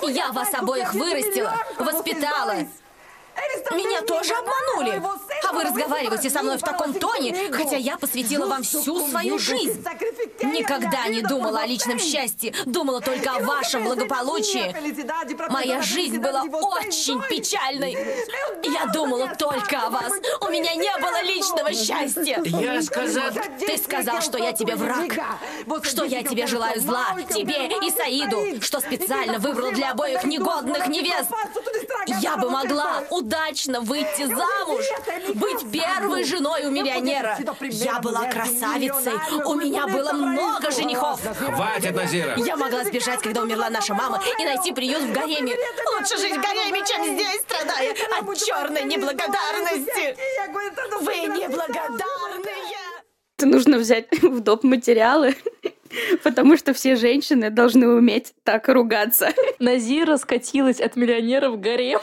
Я 0.09 0.31
вас 0.31 0.51
обоих 0.55 0.95
вырастила, 0.95 1.53
воспитала. 1.77 2.55
Меня 3.71 4.01
тоже 4.01 4.33
обманули. 4.33 5.01
А 5.43 5.53
вы 5.53 5.63
разговариваете 5.63 6.29
со 6.29 6.41
мной 6.41 6.57
в 6.57 6.61
таком 6.61 6.93
тоне, 6.93 7.51
хотя 7.51 7.77
я 7.77 7.97
посвятила 7.97 8.47
вам 8.47 8.63
всю 8.63 9.07
свою 9.07 9.37
жизнь. 9.39 9.83
Никогда 10.41 11.07
не 11.07 11.21
думала 11.21 11.61
о 11.61 11.65
личном 11.65 11.99
счастье, 11.99 12.53
думала 12.65 13.01
только 13.01 13.31
о 13.31 13.39
вашем 13.39 13.83
благополучии. 13.83 14.75
Моя 15.49 15.81
жизнь 15.81 16.17
была 16.17 16.43
очень 16.43 17.21
печальной. 17.29 17.97
Я 18.63 18.85
думала 18.87 19.33
только 19.37 19.81
о 19.81 19.89
вас. 19.89 20.11
У 20.41 20.49
меня 20.49 20.75
не 20.75 20.95
было 20.97 21.21
личного 21.23 21.73
счастья. 21.73 22.41
Я 22.43 22.81
сказал... 22.81 23.31
Ты 23.59 23.77
сказал, 23.77 24.21
что 24.21 24.37
я 24.37 24.53
тебе 24.53 24.75
враг, 24.75 25.13
что 25.83 26.05
я 26.05 26.23
тебе 26.23 26.47
желаю 26.47 26.79
зла, 26.79 27.15
тебе 27.29 27.67
и 27.67 27.91
Саиду, 27.91 28.61
что 28.61 28.79
специально 28.79 29.39
выбрал 29.39 29.71
для 29.71 29.91
обоих 29.91 30.23
негодных 30.23 30.87
невест. 30.87 31.29
Я 32.07 32.37
бы 32.37 32.49
могла 32.49 33.03
удачно 33.09 33.81
выйти 33.81 34.25
замуж, 34.25 34.85
быть 35.35 35.71
первой 35.71 36.23
женой 36.23 36.65
у 36.65 36.71
миллионера. 36.71 37.37
Я 37.61 37.99
была 37.99 38.27
красавицей, 38.29 39.13
у 39.45 39.55
меня 39.55 39.87
было 39.87 40.13
много 40.13 40.71
женихов. 40.71 41.19
Хватит, 41.37 41.95
Назира! 41.95 42.35
Я 42.37 42.55
могла 42.55 42.83
сбежать, 42.83 43.21
когда 43.21 43.41
умерла 43.41 43.69
наша 43.69 43.93
мама, 43.93 44.21
и 44.39 44.45
найти 44.45 44.73
приют 44.73 45.01
в 45.03 45.13
гареме. 45.13 45.55
Лучше 45.97 46.17
жить 46.17 46.35
в 46.37 46.41
гареме, 46.41 46.81
чем 46.85 47.03
здесь, 47.05 47.41
страдая 47.41 47.91
от 47.91 48.37
черной 48.37 48.83
неблагодарности. 48.83 50.17
Вы 51.01 51.15
неблагодарные! 51.27 52.53
Это 53.37 53.47
нужно 53.47 53.77
взять 53.77 54.07
в 54.21 54.39
доп. 54.39 54.63
материалы, 54.63 55.35
потому 56.23 56.57
что 56.57 56.73
все 56.73 56.95
женщины 56.95 57.49
должны 57.49 57.87
уметь 57.87 58.33
так 58.43 58.67
ругаться. 58.69 59.29
Назира 59.59 60.17
скатилась 60.17 60.79
от 60.79 60.95
миллионера 60.95 61.49
в 61.49 61.59
гарем. 61.59 61.99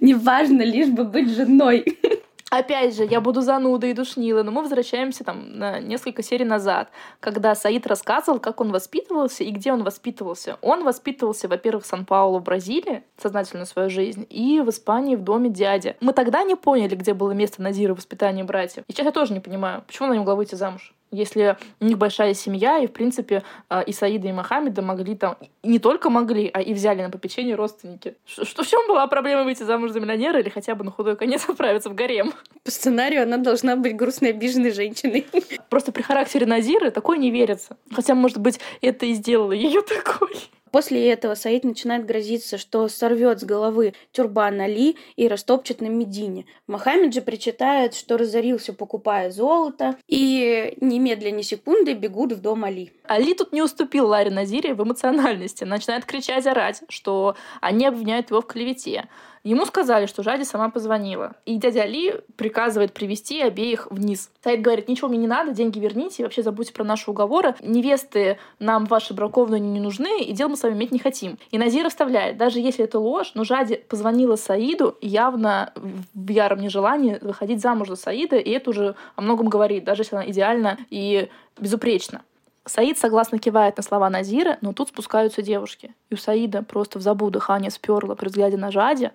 Неважно, 0.00 0.62
лишь 0.62 0.88
бы 0.88 1.04
быть 1.04 1.30
женой. 1.30 1.98
Опять 2.50 2.96
же, 2.96 3.04
я 3.04 3.20
буду 3.20 3.42
занудой 3.42 3.90
и 3.90 3.94
душнилой, 3.94 4.42
но 4.42 4.50
мы 4.50 4.62
возвращаемся 4.62 5.22
там 5.22 5.56
на 5.56 5.78
несколько 5.78 6.20
серий 6.20 6.44
назад, 6.44 6.90
когда 7.20 7.54
Саид 7.54 7.86
рассказывал, 7.86 8.40
как 8.40 8.60
он 8.60 8.72
воспитывался 8.72 9.44
и 9.44 9.52
где 9.52 9.72
он 9.72 9.84
воспитывался. 9.84 10.58
Он 10.60 10.82
воспитывался, 10.82 11.46
во-первых, 11.46 11.84
в 11.84 11.86
Сан-Паулу, 11.86 12.40
в 12.40 12.42
Бразилии, 12.42 13.04
сознательную 13.22 13.66
свою 13.66 13.88
жизнь, 13.88 14.26
и 14.28 14.60
в 14.62 14.70
Испании 14.70 15.14
в 15.14 15.22
доме 15.22 15.48
дяди. 15.48 15.94
Мы 16.00 16.12
тогда 16.12 16.42
не 16.42 16.56
поняли, 16.56 16.96
где 16.96 17.14
было 17.14 17.30
место 17.30 17.62
Назира 17.62 17.94
в 17.94 17.98
воспитании 17.98 18.42
братьев. 18.42 18.82
И 18.88 18.92
сейчас 18.92 19.06
я 19.06 19.12
тоже 19.12 19.32
не 19.32 19.40
понимаю, 19.40 19.84
почему 19.86 20.06
она 20.06 20.14
не 20.14 20.18
могла 20.18 20.34
выйти 20.34 20.56
замуж 20.56 20.92
если 21.10 21.56
у 21.80 21.84
них 21.84 21.98
большая 21.98 22.34
семья, 22.34 22.78
и, 22.78 22.86
в 22.86 22.92
принципе, 22.92 23.42
а, 23.68 23.80
и 23.80 23.92
Саида, 23.92 24.28
и 24.28 24.32
Мохаммеда 24.32 24.82
могли 24.82 25.14
там, 25.16 25.36
не 25.62 25.78
только 25.78 26.10
могли, 26.10 26.50
а 26.52 26.60
и 26.60 26.72
взяли 26.72 27.02
на 27.02 27.10
попечение 27.10 27.54
родственники. 27.54 28.16
Что, 28.26 28.62
в 28.62 28.66
чем 28.66 28.86
была 28.86 29.06
проблема 29.06 29.44
выйти 29.44 29.62
замуж 29.62 29.90
за 29.90 30.00
миллионера 30.00 30.40
или 30.40 30.48
хотя 30.48 30.74
бы 30.74 30.84
на 30.84 30.90
худой 30.90 31.16
конец 31.16 31.44
отправиться 31.48 31.90
в 31.90 31.94
гарем? 31.94 32.32
По 32.64 32.70
сценарию 32.70 33.22
она 33.22 33.36
должна 33.36 33.76
быть 33.76 33.96
грустной, 33.96 34.30
обиженной 34.30 34.72
женщиной. 34.72 35.26
Просто 35.68 35.92
при 35.92 36.02
характере 36.02 36.46
Назиры 36.46 36.90
такой 36.90 37.18
не 37.18 37.30
верится. 37.30 37.76
Хотя, 37.92 38.14
может 38.14 38.38
быть, 38.38 38.60
это 38.80 39.06
и 39.06 39.14
сделало 39.14 39.52
ее 39.52 39.82
такой. 40.04 40.34
После 40.70 41.10
этого 41.10 41.34
Саид 41.34 41.64
начинает 41.64 42.06
грозиться, 42.06 42.58
что 42.58 42.88
сорвет 42.88 43.40
с 43.40 43.44
головы 43.44 43.94
тюрбан 44.12 44.60
Али 44.60 44.96
и 45.16 45.28
растопчет 45.28 45.80
на 45.80 45.86
Медине. 45.86 46.46
Мохаммед 46.66 47.12
же 47.12 47.22
причитает, 47.22 47.94
что 47.94 48.16
разорился, 48.16 48.72
покупая 48.72 49.30
золото, 49.30 49.96
и 50.06 50.76
немедленно 50.80 51.36
ни 51.36 51.42
секунды 51.42 51.94
бегут 51.94 52.32
в 52.32 52.40
дом 52.40 52.64
Али. 52.64 52.92
Али 53.04 53.34
тут 53.34 53.52
не 53.52 53.62
уступил 53.62 54.06
Ларе 54.06 54.30
Назире 54.30 54.74
в 54.74 54.82
эмоциональности. 54.82 55.64
Начинает 55.64 56.04
кричать, 56.04 56.46
орать, 56.46 56.82
что 56.88 57.36
они 57.60 57.86
обвиняют 57.86 58.30
его 58.30 58.40
в 58.40 58.46
клевете. 58.46 59.08
Ему 59.42 59.64
сказали, 59.64 60.04
что 60.04 60.22
Жади 60.22 60.44
сама 60.44 60.68
позвонила. 60.68 61.32
И 61.46 61.56
дядя 61.56 61.82
Али 61.82 62.20
приказывает 62.36 62.92
привести 62.92 63.40
обеих 63.40 63.90
вниз. 63.90 64.30
Сайд 64.44 64.60
говорит, 64.60 64.86
ничего 64.86 65.08
мне 65.08 65.16
не 65.16 65.26
надо, 65.26 65.52
деньги 65.52 65.78
верните, 65.78 66.24
вообще 66.24 66.42
забудьте 66.42 66.74
про 66.74 66.84
наши 66.84 67.10
уговоры. 67.10 67.54
Невесты 67.62 68.38
нам 68.58 68.84
ваши 68.84 69.14
бракованные 69.14 69.60
не 69.60 69.80
нужны, 69.80 70.22
и 70.22 70.32
дел 70.32 70.50
мы 70.50 70.56
с 70.56 70.62
вами 70.62 70.74
иметь 70.74 70.92
не 70.92 70.98
хотим. 70.98 71.38
И 71.50 71.58
Назир 71.58 71.86
оставляет, 71.86 72.36
даже 72.36 72.60
если 72.60 72.84
это 72.84 72.98
ложь, 72.98 73.32
но 73.34 73.44
Жади 73.44 73.76
позвонила 73.76 74.36
Саиду 74.36 74.98
явно 75.00 75.72
в 75.74 76.30
яром 76.30 76.60
нежелании 76.60 77.18
выходить 77.22 77.62
замуж 77.62 77.88
за 77.88 77.96
Саида, 77.96 78.36
и 78.36 78.50
это 78.50 78.70
уже 78.70 78.94
о 79.16 79.22
многом 79.22 79.48
говорит, 79.48 79.84
даже 79.84 80.02
если 80.02 80.16
она 80.16 80.28
идеальна 80.28 80.76
и 80.90 81.30
безупречна. 81.58 82.22
Саид 82.66 82.98
согласно 82.98 83.38
кивает 83.38 83.78
на 83.78 83.82
слова 83.82 84.10
Назира, 84.10 84.58
но 84.60 84.74
тут 84.74 84.90
спускаются 84.90 85.40
девушки. 85.40 85.94
И 86.10 86.14
у 86.14 86.16
Саида 86.18 86.62
просто 86.62 86.98
в 86.98 87.02
забу 87.02 87.30
дыхание 87.30 87.70
сперло 87.70 88.14
при 88.14 88.28
взгляде 88.28 88.58
на 88.58 88.70
Жади. 88.70 89.12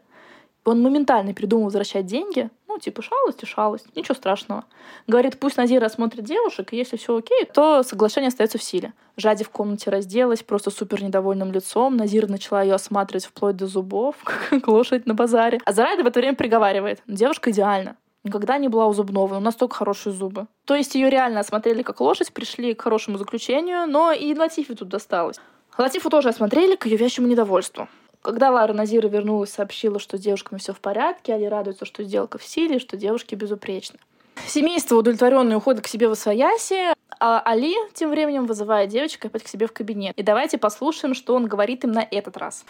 Он 0.66 0.82
моментально 0.82 1.34
придумал 1.34 1.66
возвращать 1.66 2.08
деньги. 2.08 2.50
Ну, 2.68 2.80
типа, 2.80 3.04
шалость 3.04 3.44
и 3.44 3.46
шалость. 3.46 3.86
Ничего 3.96 4.16
страшного. 4.16 4.66
Говорит, 5.08 5.40
пусть 5.40 5.58
Назир 5.58 5.84
осмотрит 5.84 6.26
девушек, 6.26 6.74
и 6.74 6.78
если 6.78 6.98
все 6.98 7.16
окей, 7.16 7.46
то 7.46 7.84
соглашение 7.84 8.30
остается 8.30 8.58
в 8.58 8.64
силе. 8.64 8.94
Жади 9.16 9.44
в 9.44 9.50
комнате 9.50 9.92
разделась, 9.92 10.42
просто 10.44 10.72
супер 10.72 11.04
недовольным 11.04 11.52
лицом. 11.52 11.96
Назир 11.96 12.28
начала 12.28 12.64
ее 12.64 12.74
осматривать 12.74 13.26
вплоть 13.26 13.56
до 13.56 13.68
зубов, 13.68 14.16
как 14.50 14.68
лошадь 14.68 15.06
на 15.06 15.14
базаре. 15.14 15.60
А 15.64 15.72
Зарайда 15.72 16.04
в 16.04 16.08
это 16.08 16.20
время 16.20 16.36
приговаривает. 16.36 17.02
Девушка 17.08 17.52
идеальна. 17.52 17.96
Никогда 18.24 18.58
не 18.58 18.68
была 18.68 18.88
у 18.88 18.94
зубного, 18.94 19.38
у 19.38 19.40
нас 19.40 19.54
только 19.54 19.76
хорошие 19.76 20.12
зубы. 20.12 20.48
То 20.66 20.74
есть 20.74 20.96
ее 20.96 21.12
реально 21.12 21.42
осмотрели 21.42 21.84
как 21.84 22.02
лошадь, 22.02 22.34
пришли 22.34 22.74
к 22.74 22.82
хорошему 22.82 23.20
заключению, 23.20 23.86
но 23.86 24.12
и 24.12 24.36
Латифе 24.36 24.74
тут 24.74 24.90
досталось. 24.90 25.40
Латифу 25.78 26.10
тоже 26.10 26.30
осмотрели 26.30 26.76
к 26.76 26.88
ее 26.88 26.98
вящему 26.98 27.28
недовольству. 27.28 27.88
Когда 28.26 28.50
Лара 28.50 28.74
Назира 28.74 29.08
вернулась, 29.08 29.52
сообщила, 29.52 30.00
что 30.00 30.18
с 30.18 30.20
девушками 30.20 30.58
все 30.58 30.74
в 30.74 30.80
порядке, 30.80 31.36
Али 31.36 31.46
радуется, 31.46 31.86
что 31.86 32.04
сделка 32.04 32.40
в 32.40 32.44
силе, 32.44 32.80
что 32.80 32.98
девушки 32.98 33.36
безупречны. 33.36 34.00
Семейство 34.48 34.96
удовлетворенное 34.96 35.58
уходит 35.58 35.84
к 35.84 35.88
себе 35.88 36.08
в 36.08 36.14
освояси, 36.14 36.96
а 37.20 37.40
Али 37.46 37.76
тем 37.94 38.10
временем 38.10 38.48
вызывает 38.48 38.90
девочек 38.90 39.26
опять 39.26 39.44
к 39.44 39.48
себе 39.48 39.68
в 39.68 39.74
кабинет. 39.74 40.18
И 40.18 40.24
давайте 40.24 40.58
послушаем, 40.58 41.14
что 41.14 41.36
он 41.36 41.46
говорит 41.46 41.84
им 41.84 41.92
на 41.92 42.00
этот 42.10 42.36
раз. 42.38 42.66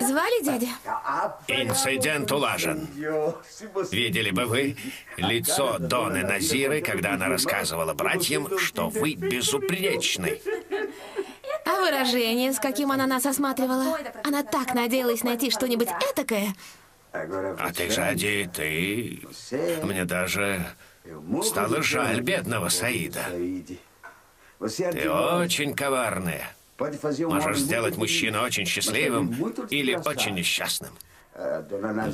Звали 0.00 0.42
дядя? 0.42 0.68
Инцидент 1.48 2.32
улажен. 2.32 2.88
Видели 3.92 4.30
бы 4.30 4.46
вы 4.46 4.76
лицо 5.18 5.76
Доны 5.78 6.22
Назиры, 6.22 6.80
когда 6.80 7.12
она 7.12 7.28
рассказывала 7.28 7.92
братьям, 7.92 8.58
что 8.58 8.88
вы 8.88 9.16
безупречны. 9.16 10.40
А 11.68 11.80
выражение, 11.80 12.52
с 12.52 12.58
каким 12.58 12.90
она 12.90 13.06
нас 13.06 13.26
осматривала. 13.26 13.98
Она 14.24 14.42
так 14.42 14.74
надеялась 14.74 15.22
найти 15.22 15.50
что-нибудь 15.50 15.88
этакое. 16.10 16.54
А 17.12 17.72
ты, 17.74 17.90
Жади, 17.90 18.48
ты... 18.54 19.22
Мне 19.82 20.06
даже 20.06 20.64
стало 21.42 21.82
жаль 21.82 22.20
бедного 22.22 22.70
Саида. 22.70 23.24
Ты 24.58 25.10
очень 25.10 25.74
коварная. 25.74 26.54
Можешь 26.78 27.58
сделать 27.58 27.96
мужчину 27.96 28.42
очень 28.42 28.64
счастливым 28.64 29.34
или 29.68 29.94
очень 29.94 30.34
несчастным. 30.34 30.96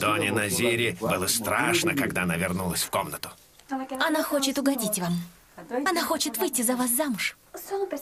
Доне 0.00 0.32
Назире 0.32 0.96
было 1.00 1.28
страшно, 1.28 1.94
когда 1.94 2.23
она 2.23 2.37
вернулась 2.37 2.82
в 2.82 2.90
комнату. 2.90 3.30
Она 3.70 4.23
хочет 4.23 4.58
угодить 4.58 4.99
вам. 4.99 5.14
Она 5.56 6.02
хочет 6.02 6.38
выйти 6.38 6.62
за 6.62 6.76
вас 6.76 6.90
замуж. 6.90 7.37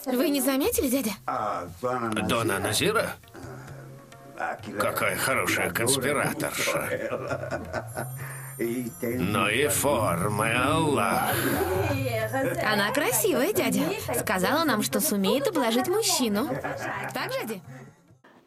Вы 0.05 0.29
не 0.29 0.41
заметили, 0.41 0.89
дядя? 0.89 1.11
Дона 2.27 2.59
Назира? 2.59 3.15
Какая 4.79 5.15
хорошая 5.15 5.71
конспираторша. 5.71 6.89
Но 8.59 9.49
и 9.49 9.67
формы, 9.67 10.53
Аллах. 10.53 11.31
Она 12.63 12.91
красивая, 12.91 13.53
дядя. 13.53 13.81
Сказала 14.19 14.63
нам, 14.63 14.83
что 14.83 14.99
сумеет 14.99 15.47
обложить 15.47 15.87
мужчину. 15.87 16.49
Так, 17.13 17.31
дядя? 17.31 17.61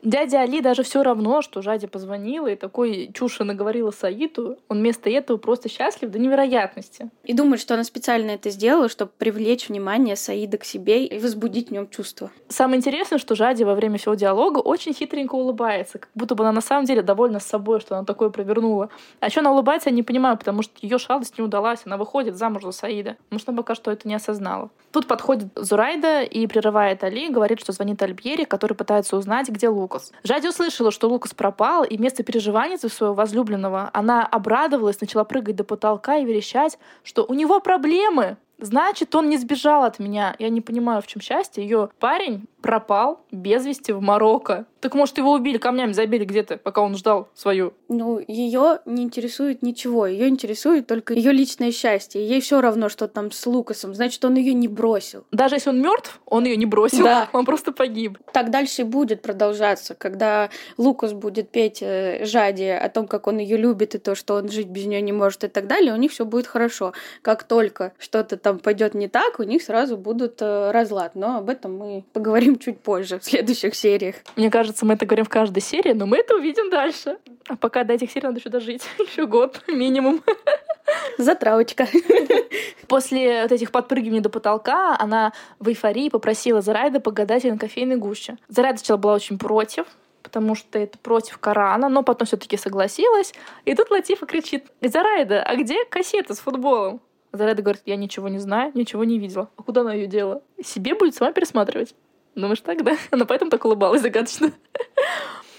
Дядя 0.07 0.43
Али 0.43 0.61
даже 0.61 0.85
все 0.85 1.03
равно, 1.03 1.43
что 1.43 1.63
Жаде 1.63 1.89
позвонила 1.89 2.47
и 2.47 2.55
такой 2.55 3.11
чуши 3.13 3.43
наговорила 3.43 3.91
Саиту, 3.91 4.57
он 4.69 4.79
вместо 4.79 5.11
этого 5.11 5.37
просто 5.37 5.69
счастлив 5.69 6.13
до 6.13 6.21
невероятности. 6.21 7.11
И 7.25 7.33
думает, 7.33 7.61
что 7.61 7.75
она 7.75 7.83
специально 7.83 8.31
это 8.31 8.51
сделала, 8.51 8.89
чтобы 8.89 9.11
привлечь 9.19 9.69
внимание 9.69 10.15
Саида 10.15 10.59
к 10.59 10.65
себе 10.65 11.07
и 11.07 11.19
возбудить 11.19 11.71
в 11.71 11.73
нем 11.73 11.91
чувства. 11.91 12.31
Самое 12.49 12.79
интересное, 12.79 13.19
что 13.19 13.35
Жади 13.35 13.65
во 13.65 13.75
время 13.75 13.99
всего 13.99 14.15
диалога 14.15 14.61
очень 14.61 14.95
хитренько 14.95 15.35
улыбается, 15.35 15.99
как 15.99 16.11
будто 16.15 16.37
бы 16.37 16.45
она 16.45 16.53
на 16.53 16.61
самом 16.61 16.85
деле 16.85 17.03
довольна 17.03 17.41
собой, 17.41 17.81
что 17.81 17.97
она 17.97 18.05
такое 18.05 18.31
провернула. 18.31 18.91
А 19.19 19.29
что 19.29 19.41
она 19.41 19.51
улыбается, 19.51 19.91
я 19.91 19.97
не 19.97 20.05
понимаю, 20.05 20.39
потому 20.39 20.63
что 20.63 20.73
ее 20.83 20.99
шалость 20.99 21.37
не 21.37 21.43
удалась, 21.43 21.81
она 21.85 21.97
выходит 21.97 22.37
замуж 22.37 22.63
за 22.63 22.71
Саида. 22.71 23.17
Может, 23.31 23.49
она 23.49 23.59
пока 23.59 23.75
что 23.75 23.91
это 23.91 24.07
не 24.07 24.15
осознала. 24.15 24.71
Тут 24.93 25.09
подходит 25.09 25.49
Зурайда 25.57 26.23
и 26.23 26.47
прерывает 26.47 27.03
Али, 27.03 27.29
говорит, 27.29 27.59
что 27.59 27.73
звонит 27.73 28.01
Альбьери, 28.01 28.45
который 28.45 28.75
пытается 28.75 29.17
узнать, 29.17 29.49
где 29.49 29.69
Лука. 29.69 29.96
Лукас. 29.97 30.13
Жади 30.23 30.49
услышала, 30.49 30.91
что 30.91 31.09
Лукас 31.09 31.35
пропал, 31.35 31.85
и 31.85 31.97
вместо 31.97 32.23
переживаний 32.23 32.77
за 32.77 32.89
своего 32.89 33.15
возлюбленного 33.15 33.91
она 33.93 34.25
обрадовалась, 34.25 35.01
начала 35.01 35.25
прыгать 35.25 35.57
до 35.57 35.65
потолка 35.65 36.17
и 36.17 36.25
верещать, 36.25 36.79
что 37.03 37.25
у 37.25 37.35
него 37.35 37.61
проблемы. 37.61 38.37
Значит, 38.59 39.15
он 39.15 39.29
не 39.29 39.37
сбежал 39.37 39.85
от 39.85 39.99
меня. 39.99 40.35
Я 40.39 40.49
не 40.49 40.63
понимаю, 40.63 41.03
в 41.03 41.07
чем 41.07 41.21
счастье. 41.21 41.63
Ее 41.63 41.91
парень 41.99 42.47
пропал 42.67 43.21
без 43.31 43.65
вести 43.65 43.93
в 43.93 44.01
Марокко. 44.01 44.67
Так 44.81 44.97
может, 44.97 45.19
его 45.19 45.33
убили, 45.33 45.57
камнями 45.57 45.93
забили 45.93 46.25
где-то, 46.25 46.57
пока 46.59 46.81
он 46.81 46.97
ждал 46.97 47.29
свою. 47.33 47.75
Ну, 47.89 48.21
ее 48.27 48.81
не 48.87 49.05
интересует 49.05 49.63
ничего. 49.63 50.07
Ее 50.09 50.27
интересует 50.29 50.89
только 50.89 51.15
ее 51.15 51.33
личное 51.33 51.71
счастье. 51.71 52.27
Ей 52.27 52.41
все 52.41 52.61
равно, 52.61 52.89
что 52.89 53.07
там 53.07 53.31
с 53.31 53.47
Лукасом. 53.47 53.95
Значит, 53.95 54.25
он 54.25 54.35
ее 54.35 54.53
не 54.53 54.67
бросил. 54.67 55.25
Даже 55.31 55.57
если 55.57 55.71
он 55.71 55.81
мертв, 55.81 56.21
он 56.27 56.45
ее 56.45 56.57
не 56.57 56.67
бросил. 56.67 57.05
Да. 57.05 57.29
Он 57.33 57.45
просто 57.45 57.71
погиб. 57.71 58.19
Так 58.33 58.51
дальше 58.51 58.83
и 58.83 58.85
будет 58.85 59.23
продолжаться, 59.23 59.95
когда 59.95 60.51
Лукас 60.77 61.13
будет 61.13 61.51
петь 61.51 61.79
э, 61.83 62.25
Жади 62.25 62.65
о 62.65 62.89
том, 62.89 63.07
как 63.07 63.27
он 63.27 63.39
ее 63.39 63.57
любит 63.57 63.95
и 63.95 63.99
то, 63.99 64.15
что 64.15 64.35
он 64.35 64.49
жить 64.49 64.69
без 64.69 64.87
нее 64.87 65.03
не 65.03 65.13
может 65.13 65.45
и 65.45 65.49
так 65.49 65.67
далее, 65.67 65.93
у 65.93 65.97
них 65.97 66.11
все 66.11 66.25
будет 66.25 66.47
хорошо. 66.47 66.93
Как 67.23 67.45
только 67.45 67.93
что-то 67.99 68.37
там 68.37 68.59
пойдет 68.59 68.95
не 68.95 69.09
так, 69.09 69.39
у 69.39 69.43
них 69.43 69.63
сразу 69.63 69.97
будут 69.97 70.41
э, 70.41 70.71
разлад. 70.73 71.15
Но 71.15 71.37
об 71.39 71.51
этом 71.51 71.77
мы 71.77 72.05
поговорим 72.13 72.56
чуть 72.59 72.81
позже, 72.81 73.19
в 73.19 73.25
следующих 73.25 73.75
сериях. 73.75 74.17
Мне 74.37 74.51
кажется, 74.51 74.85
мы 74.87 74.95
это 74.95 75.07
говорим 75.07 75.25
в 75.25 75.29
каждой 75.29 75.61
серии, 75.61 75.93
но 75.93 76.07
мы 76.07 76.19
это 76.19 76.37
увидим 76.37 76.71
дальше. 76.71 77.19
А 77.49 77.57
пока 77.57 77.85
до 77.85 77.95
этих 77.95 78.11
серий 78.11 78.27
надо 78.27 78.39
еще 78.39 78.51
дожить. 78.51 78.83
еще 78.99 79.27
год 79.27 79.63
минимум. 79.69 80.23
Затравочка. 81.19 81.87
После 82.89 83.43
вот 83.43 83.53
этих 83.53 83.71
подпрыгиваний 83.71 84.21
до 84.21 84.29
потолка 84.29 84.97
она 84.99 85.33
в 85.59 85.69
эйфории 85.69 86.09
попросила 86.09 86.61
Зарайда 86.61 87.01
погадать 87.01 87.45
ей 87.45 87.51
на 87.51 87.59
кофейной 87.59 87.97
гуще. 87.97 88.37
Зарайда 88.49 88.79
сначала 88.79 88.99
была 88.99 89.15
очень 89.15 89.39
против, 89.39 89.87
потому 90.23 90.55
что 90.55 90.79
это 90.79 90.99
против 90.99 91.39
Корана, 91.39 91.89
но 91.89 92.03
потом 92.03 92.27
все-таки 92.27 92.57
согласилась. 92.57 93.33
И 93.65 93.75
тут 93.75 93.91
Латифа 93.91 94.27
кричит, 94.27 94.67
Зарайда, 94.81 95.43
а 95.43 95.57
где 95.57 95.85
кассета 95.85 96.35
с 96.35 96.39
футболом? 96.41 97.01
Зарайда 97.33 97.63
говорит, 97.63 97.83
я 97.87 97.97
ничего 97.97 98.29
не 98.29 98.39
знаю, 98.39 98.73
ничего 98.75 99.05
не 99.05 99.19
видела. 99.19 99.51
А 99.57 99.63
куда 99.63 99.83
она 99.83 99.95
ее 99.95 100.07
дела? 100.07 100.43
Себе 100.65 100.95
будет 100.95 101.15
сама 101.15 101.33
пересматривать. 101.33 101.95
Думаешь, 102.37 102.61
так, 102.61 102.85
да? 102.85 102.97
Она 103.11 103.25
поэтому 103.25 103.51
так 103.51 103.65
улыбалась 103.65 104.03
загадочно. 104.03 104.53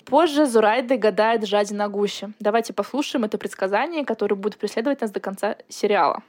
Позже 0.05 0.45
Зурайда 0.45 0.95
гадает 0.95 1.45
Жади 1.45 1.73
на 1.73 1.89
гуще. 1.89 2.31
Давайте 2.39 2.71
послушаем 2.71 3.25
это 3.25 3.37
предсказание, 3.37 4.05
которое 4.05 4.35
будет 4.35 4.57
преследовать 4.57 5.01
нас 5.01 5.11
до 5.11 5.19
конца 5.19 5.57
сериала. 5.67 6.23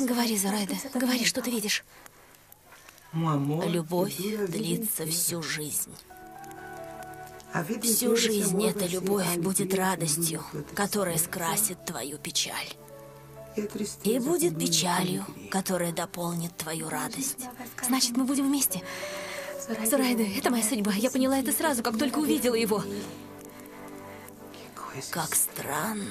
Говори, 0.00 0.36
Зурайда, 0.36 0.74
говори, 0.94 1.24
что 1.24 1.40
ты 1.40 1.50
видишь. 1.50 1.84
Любовь 3.12 4.16
длится 4.48 5.06
всю 5.06 5.42
жизнь. 5.42 5.94
Всю 7.82 8.16
жизнь 8.16 8.66
эта 8.66 8.86
любовь 8.86 9.36
будет 9.38 9.72
радостью, 9.74 10.42
которая 10.74 11.16
скрасит 11.16 11.84
твою 11.86 12.18
печаль. 12.18 12.74
И 14.04 14.18
будет 14.18 14.58
печалью, 14.58 15.24
которая 15.50 15.92
дополнит 15.92 16.56
твою 16.56 16.88
радость. 16.88 17.46
Значит, 17.86 18.16
мы 18.16 18.24
будем 18.24 18.46
вместе. 18.46 18.82
Сурайда, 19.68 20.22
это 20.22 20.50
моя 20.50 20.64
судьба. 20.64 20.92
Я 20.92 21.10
поняла 21.10 21.38
это 21.38 21.52
сразу, 21.52 21.82
как 21.82 21.98
только 21.98 22.18
увидела 22.18 22.54
его. 22.54 22.82
Как 25.10 25.34
странно. 25.34 26.04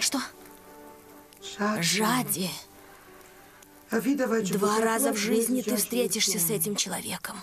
Что? 0.00 0.18
Жади. 1.80 2.50
Два 3.90 4.80
раза 4.80 5.12
в 5.12 5.16
жизни 5.16 5.62
ты 5.62 5.76
встретишься 5.76 6.38
с 6.38 6.50
этим 6.50 6.76
человеком. 6.76 7.36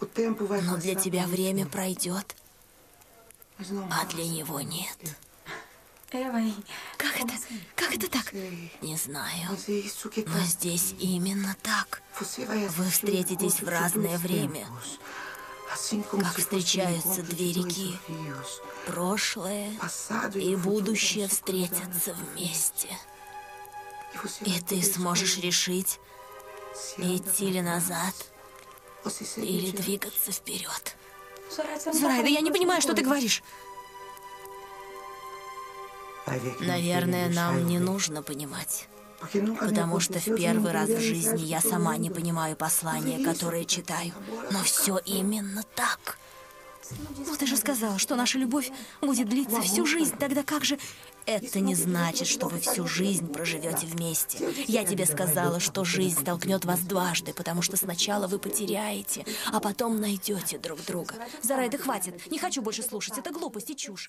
Но 0.00 0.76
для 0.76 0.94
тебя 0.94 1.26
время 1.26 1.66
пройдет, 1.66 2.34
а 3.90 4.06
для 4.06 4.24
него 4.24 4.60
нет. 4.60 4.98
Как 6.96 7.20
это? 7.20 7.32
Как 7.74 7.94
это 7.94 8.10
так? 8.10 8.32
Не 8.82 8.96
знаю. 8.96 9.50
Но 9.50 10.40
здесь 10.44 10.94
именно 10.98 11.56
так. 11.62 12.02
Вы 12.18 12.90
встретитесь 12.90 13.60
в 13.60 13.68
разное 13.68 14.16
время. 14.18 14.66
Как 16.10 16.36
встречаются 16.36 17.22
две 17.22 17.52
реки. 17.52 17.98
Прошлое 18.86 19.72
и 20.34 20.56
будущее 20.56 21.28
встретятся 21.28 22.14
вместе. 22.14 22.88
И 24.42 24.60
ты 24.60 24.82
сможешь 24.82 25.38
решить, 25.38 26.00
идти 26.96 27.50
ли 27.50 27.60
назад, 27.60 28.14
или 29.36 29.70
двигаться 29.70 30.32
вперед. 30.32 30.96
Зурайда, 31.92 32.28
я 32.28 32.40
не 32.40 32.50
понимаю, 32.50 32.80
что 32.80 32.94
ты 32.94 33.02
говоришь. 33.02 33.42
Наверное, 36.60 37.28
нам 37.28 37.66
не 37.66 37.78
нужно 37.78 38.22
понимать. 38.22 38.88
Потому 39.60 40.00
что 40.00 40.18
в 40.18 40.36
первый 40.36 40.72
раз 40.72 40.90
в 40.90 41.00
жизни 41.00 41.42
я 41.42 41.60
сама 41.60 41.96
не 41.96 42.10
понимаю 42.10 42.56
послания, 42.56 43.24
которые 43.24 43.64
читаю. 43.64 44.12
Но 44.50 44.62
все 44.62 44.98
именно 45.04 45.62
так. 45.74 46.18
Ну, 47.26 47.36
ты 47.36 47.46
же 47.46 47.56
сказал, 47.56 47.98
что 47.98 48.14
наша 48.14 48.38
любовь 48.38 48.70
будет 49.00 49.28
длиться 49.28 49.60
всю 49.60 49.86
жизнь. 49.86 50.16
Тогда 50.18 50.42
как 50.42 50.64
же... 50.64 50.78
Это 51.24 51.58
не 51.58 51.74
значит, 51.74 52.28
что 52.28 52.46
вы 52.46 52.60
всю 52.60 52.86
жизнь 52.86 53.32
проживете 53.32 53.86
вместе. 53.86 54.48
Я 54.68 54.84
тебе 54.84 55.06
сказала, 55.06 55.58
что 55.58 55.84
жизнь 55.84 56.20
столкнет 56.20 56.64
вас 56.64 56.80
дважды, 56.80 57.32
потому 57.32 57.62
что 57.62 57.76
сначала 57.76 58.28
вы 58.28 58.38
потеряете, 58.38 59.26
а 59.52 59.58
потом 59.58 60.00
найдете 60.00 60.58
друг 60.58 60.84
друга. 60.84 61.14
Зарайда, 61.42 61.78
хватит. 61.78 62.30
Не 62.30 62.38
хочу 62.38 62.62
больше 62.62 62.84
слушать. 62.84 63.18
Это 63.18 63.32
глупость 63.32 63.70
и 63.70 63.76
чушь. 63.76 64.08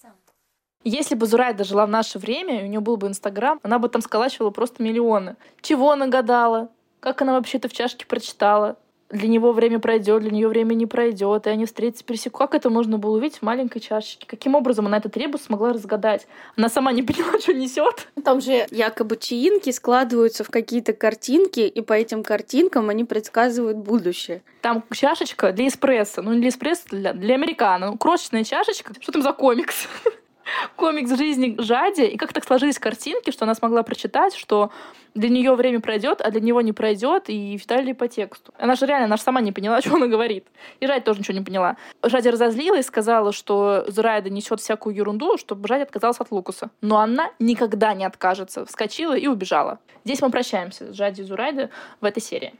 Если 0.84 1.16
бы 1.16 1.26
Зурайда 1.26 1.66
жила 1.66 1.86
в 1.86 1.90
наше 1.90 2.18
время, 2.18 2.62
и 2.62 2.64
у 2.64 2.68
нее 2.68 2.80
был 2.80 2.96
бы 2.96 3.08
Инстаграм, 3.08 3.60
она 3.62 3.78
бы 3.78 3.90
там 3.90 4.02
сколачивала 4.02 4.52
просто 4.52 4.82
миллионы. 4.82 5.36
Чего 5.62 5.92
она 5.92 6.08
гадала? 6.08 6.70
Как 7.02 7.22
она 7.22 7.34
вообще-то 7.34 7.68
в 7.68 7.74
чашке 7.74 8.06
прочитала? 8.06 8.78
Для 9.10 9.30
него 9.30 9.54
время 9.54 9.80
пройдет, 9.80 10.22
для 10.22 10.32
нее 10.32 10.50
время 10.50 10.74
не 10.74 10.86
пройдет, 10.86 11.48
и 11.48 11.50
они 11.50 11.66
встретятся, 11.66 12.04
пересекут. 12.04 12.40
Как 12.40 12.56
это 12.56 12.70
можно 12.70 12.98
было 12.98 13.16
увидеть 13.18 13.40
в 13.40 13.42
маленькой 13.42 13.80
чашечке? 13.80 14.26
Каким 14.28 14.56
образом 14.56 14.86
она 14.86 14.98
этот 14.98 15.16
ребус 15.16 15.44
смогла 15.44 15.72
разгадать? 15.72 16.28
Она 16.58 16.68
сама 16.68 16.92
не 16.92 17.04
поняла, 17.04 17.40
что 17.40 17.54
несет. 17.54 18.08
Там 18.24 18.42
же 18.42 18.66
якобы 18.70 19.16
чаинки 19.16 19.72
складываются 19.72 20.44
в 20.44 20.50
какие-то 20.50 20.92
картинки, 20.92 21.62
и 21.62 21.82
по 21.82 21.94
этим 21.94 22.22
картинкам 22.22 22.90
они 22.90 23.06
предсказывают 23.06 23.78
будущее. 23.78 24.42
Там 24.62 24.84
чашечка 24.92 25.54
для 25.54 25.70
эспрессо. 25.70 26.22
Ну, 26.22 26.34
не 26.34 26.42
для 26.42 26.50
эспрессо, 26.50 26.84
для, 26.92 27.14
для 27.14 27.36
американо. 27.36 27.92
Ну, 27.92 27.98
крошечная 27.98 28.44
чашечка. 28.44 28.94
Что 29.00 29.14
там 29.14 29.22
за 29.22 29.32
комикс? 29.32 29.88
комикс 30.76 31.16
жизни 31.16 31.56
Жади, 31.60 32.06
и 32.06 32.18
как 32.18 32.34
так 32.34 32.46
сложились 32.46 32.80
картинки, 32.80 33.32
что 33.32 33.46
она 33.46 33.56
смогла 33.56 33.84
прочитать, 33.84 34.36
что 34.36 34.72
для 35.14 35.30
нее 35.30 35.56
время 35.56 35.80
пройдет, 35.80 36.22
а 36.22 36.30
для 36.32 36.42
него 36.42 36.62
не 36.62 36.74
пройдет, 36.74 37.30
и 37.30 37.58
витали 37.58 37.94
по 37.94 38.08
тексту. 38.08 38.54
Она 38.58 38.76
же 38.76 38.86
реально, 38.86 39.06
она 39.06 39.18
же 39.18 39.24
сама 39.24 39.42
не 39.42 39.52
поняла, 39.52 39.82
что 39.82 39.96
она 39.96 40.08
говорит. 40.08 40.46
И 40.80 40.88
Жади 40.88 41.02
тоже 41.02 41.20
ничего 41.20 41.38
не 41.38 41.44
поняла. 41.44 41.78
Жади 42.04 42.30
разозлилась, 42.30 42.86
сказала, 42.86 43.32
что 43.32 43.86
Зурайда 43.88 44.30
несет 44.30 44.60
всякую 44.60 44.96
ерунду, 44.96 45.38
чтобы 45.38 45.68
Жади 45.68 45.84
отказалась 45.84 46.20
от 46.20 46.32
Лукуса. 46.32 46.70
Но 46.82 47.00
она 47.00 47.32
никогда 47.40 47.94
не 47.94 48.06
откажется. 48.06 48.66
Вскочила 48.66 49.18
и 49.18 49.28
убежала. 49.28 49.80
Здесь 50.06 50.22
мы 50.22 50.30
прощаемся 50.30 50.94
с 50.94 50.96
Жади 50.96 51.22
и 51.22 51.24
Зурайдой 51.24 51.70
в 52.00 52.06
этой 52.06 52.22
серии. 52.22 52.54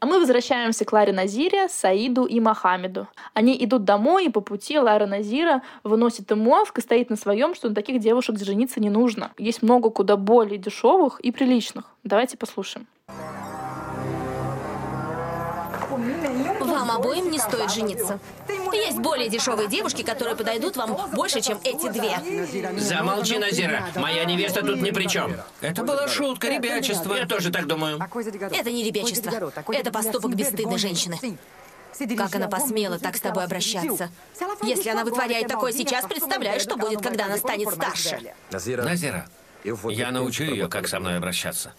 А 0.00 0.06
мы 0.06 0.18
возвращаемся 0.18 0.86
к 0.86 0.92
Ларе 0.94 1.12
Назире, 1.12 1.68
Саиду 1.68 2.24
и 2.24 2.40
Мохаммеду. 2.40 3.06
Они 3.34 3.54
идут 3.62 3.84
домой, 3.84 4.26
и 4.26 4.30
по 4.30 4.40
пути 4.40 4.78
Лара 4.78 5.04
Назира 5.04 5.62
выносит 5.84 6.30
им 6.32 6.38
мозг 6.38 6.78
и 6.78 6.80
стоит 6.80 7.10
на 7.10 7.16
своем, 7.16 7.54
что 7.54 7.68
на 7.68 7.74
таких 7.74 8.00
девушек 8.00 8.38
жениться 8.38 8.80
не 8.80 8.88
нужно. 8.88 9.32
Есть 9.36 9.62
много 9.62 9.90
куда 9.90 10.16
более 10.16 10.56
дешевых 10.56 11.20
и 11.20 11.30
приличных. 11.30 11.84
Давайте 12.02 12.38
послушаем. 12.38 12.86
Вам 16.60 16.90
обоим 16.90 17.30
не 17.30 17.38
стоит 17.38 17.70
жениться. 17.70 18.18
Есть 18.72 18.98
более 18.98 19.28
дешевые 19.28 19.68
девушки, 19.68 20.02
которые 20.02 20.36
подойдут 20.36 20.76
вам 20.76 21.10
больше, 21.12 21.40
чем 21.40 21.58
эти 21.64 21.88
две. 21.88 22.78
Замолчи, 22.78 23.38
Назира. 23.38 23.86
Моя 23.96 24.24
невеста 24.24 24.60
тут 24.62 24.80
ни 24.80 24.90
при 24.90 25.06
чем. 25.06 25.34
Это 25.60 25.82
была 25.82 26.08
шутка, 26.08 26.48
ребячество. 26.48 27.14
Я 27.14 27.26
тоже 27.26 27.50
так 27.50 27.66
думаю. 27.66 27.98
Это 28.50 28.70
не 28.70 28.84
ребячество. 28.84 29.52
Это 29.68 29.90
поступок 29.90 30.34
бесстыдной 30.34 30.78
женщины. 30.78 31.18
Как 32.16 32.34
она 32.34 32.48
посмела 32.48 32.98
так 32.98 33.16
с 33.16 33.20
тобой 33.20 33.44
обращаться? 33.44 34.10
Если 34.62 34.88
она 34.88 35.04
вытворяет 35.04 35.48
такое 35.48 35.72
сейчас, 35.72 36.06
представляю, 36.06 36.60
что 36.60 36.76
будет, 36.76 37.02
когда 37.02 37.26
она 37.26 37.36
станет 37.36 37.70
старше. 37.70 38.34
Назира, 38.50 39.26
я 39.64 40.10
научу 40.10 40.44
ее, 40.44 40.68
как 40.68 40.88
со 40.88 41.00
мной 41.00 41.16
обращаться. 41.16 41.72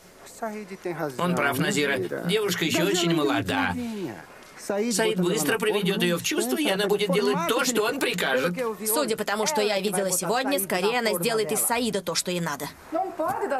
Он 1.17 1.35
прав, 1.35 1.59
Назира. 1.59 1.97
Девушка 1.97 2.65
еще 2.65 2.83
очень 2.83 3.13
молода. 3.13 3.75
Саид 4.65 5.19
быстро 5.19 5.57
приведет 5.57 6.01
ее 6.01 6.17
в 6.17 6.23
чувство, 6.23 6.57
и 6.57 6.69
она 6.69 6.87
будет 6.87 7.11
делать 7.11 7.37
то, 7.47 7.65
что 7.65 7.83
он 7.83 7.99
прикажет. 7.99 8.55
Судя 8.85 9.17
по 9.17 9.23
тому, 9.23 9.45
что 9.45 9.61
я 9.61 9.79
видела 9.79 10.11
сегодня, 10.11 10.59
скорее 10.59 10.99
она 10.99 11.13
сделает 11.13 11.51
из 11.51 11.59
Саида 11.59 12.01
то, 12.01 12.15
что 12.15 12.31
ей 12.31 12.41
надо. 12.41 12.65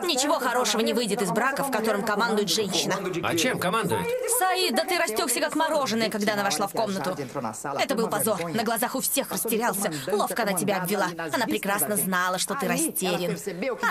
Ничего 0.03 0.39
хорошего 0.39 0.81
не 0.81 0.93
выйдет 0.93 1.21
из 1.21 1.29
брака, 1.31 1.63
в 1.63 1.71
котором 1.71 2.03
командует 2.03 2.49
женщина. 2.49 2.95
А 3.23 3.35
чем 3.35 3.59
командует? 3.59 4.07
Саид, 4.39 4.75
да 4.75 4.83
ты 4.85 4.97
растекся 4.97 5.39
как 5.39 5.55
мороженое, 5.55 6.09
когда 6.09 6.33
она 6.33 6.43
вошла 6.43 6.67
в 6.67 6.73
комнату. 6.73 7.15
Это 7.79 7.95
был 7.95 8.07
позор. 8.07 8.43
На 8.53 8.63
глазах 8.63 8.95
у 8.95 9.01
всех 9.01 9.31
растерялся. 9.31 9.91
Ловко 10.11 10.43
она 10.43 10.53
тебя 10.53 10.81
обвела. 10.81 11.07
Она 11.33 11.45
прекрасно 11.45 11.95
знала, 11.95 12.37
что 12.37 12.55
ты 12.55 12.67
растерян. 12.67 13.37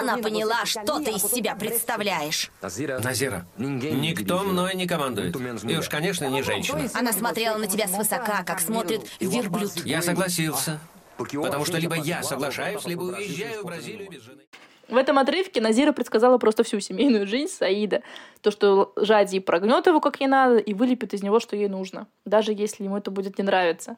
Она 0.01 0.17
поняла, 0.19 0.65
что 0.65 0.99
ты 1.01 1.13
из 1.13 1.23
себя 1.23 1.55
представляешь. 1.55 2.51
Назира, 2.63 3.47
никто 3.57 4.41
мной 4.41 4.75
не 4.75 4.87
командует. 4.87 5.37
И 5.65 5.77
уж, 5.77 5.89
конечно, 5.89 6.27
не 6.27 6.43
женщина. 6.43 6.89
Она 6.95 7.10
смотрела 7.13 7.57
на 7.57 7.67
тебя 7.67 7.89
свысока, 7.89 8.43
как 8.45 8.61
смотрит 8.61 9.03
верблюд. 9.21 9.73
Я 9.85 10.03
согласился. 10.03 10.79
Потому 11.17 11.65
что 11.65 11.79
либо 11.79 11.97
я 11.97 12.23
соглашаюсь, 12.23 12.85
либо 12.87 13.03
уезжаю 13.03 13.63
в 13.63 13.67
Бразилию 13.67 14.11
без 14.11 14.23
жены. 14.23 14.43
В 14.89 14.97
этом 14.97 15.19
отрывке 15.19 15.61
Назира 15.61 15.93
предсказала 15.93 16.39
просто 16.39 16.65
всю 16.65 16.81
семейную 16.81 17.27
жизнь 17.27 17.53
Саида. 17.53 18.03
То, 18.41 18.51
что 18.51 18.93
Жади 18.97 19.39
прогнет 19.39 19.87
его 19.87 20.01
как 20.01 20.21
ей 20.21 20.27
надо 20.27 20.57
и 20.57 20.75
вылепит 20.75 21.15
из 21.15 21.23
него, 21.23 21.39
что 21.39 21.55
ей 21.55 21.69
нужно, 21.69 22.09
даже 22.25 22.53
если 22.53 22.85
ему 22.85 22.97
это 22.97 23.13
будет 23.13 23.39
не 23.39 23.45
нравиться. 23.45 23.97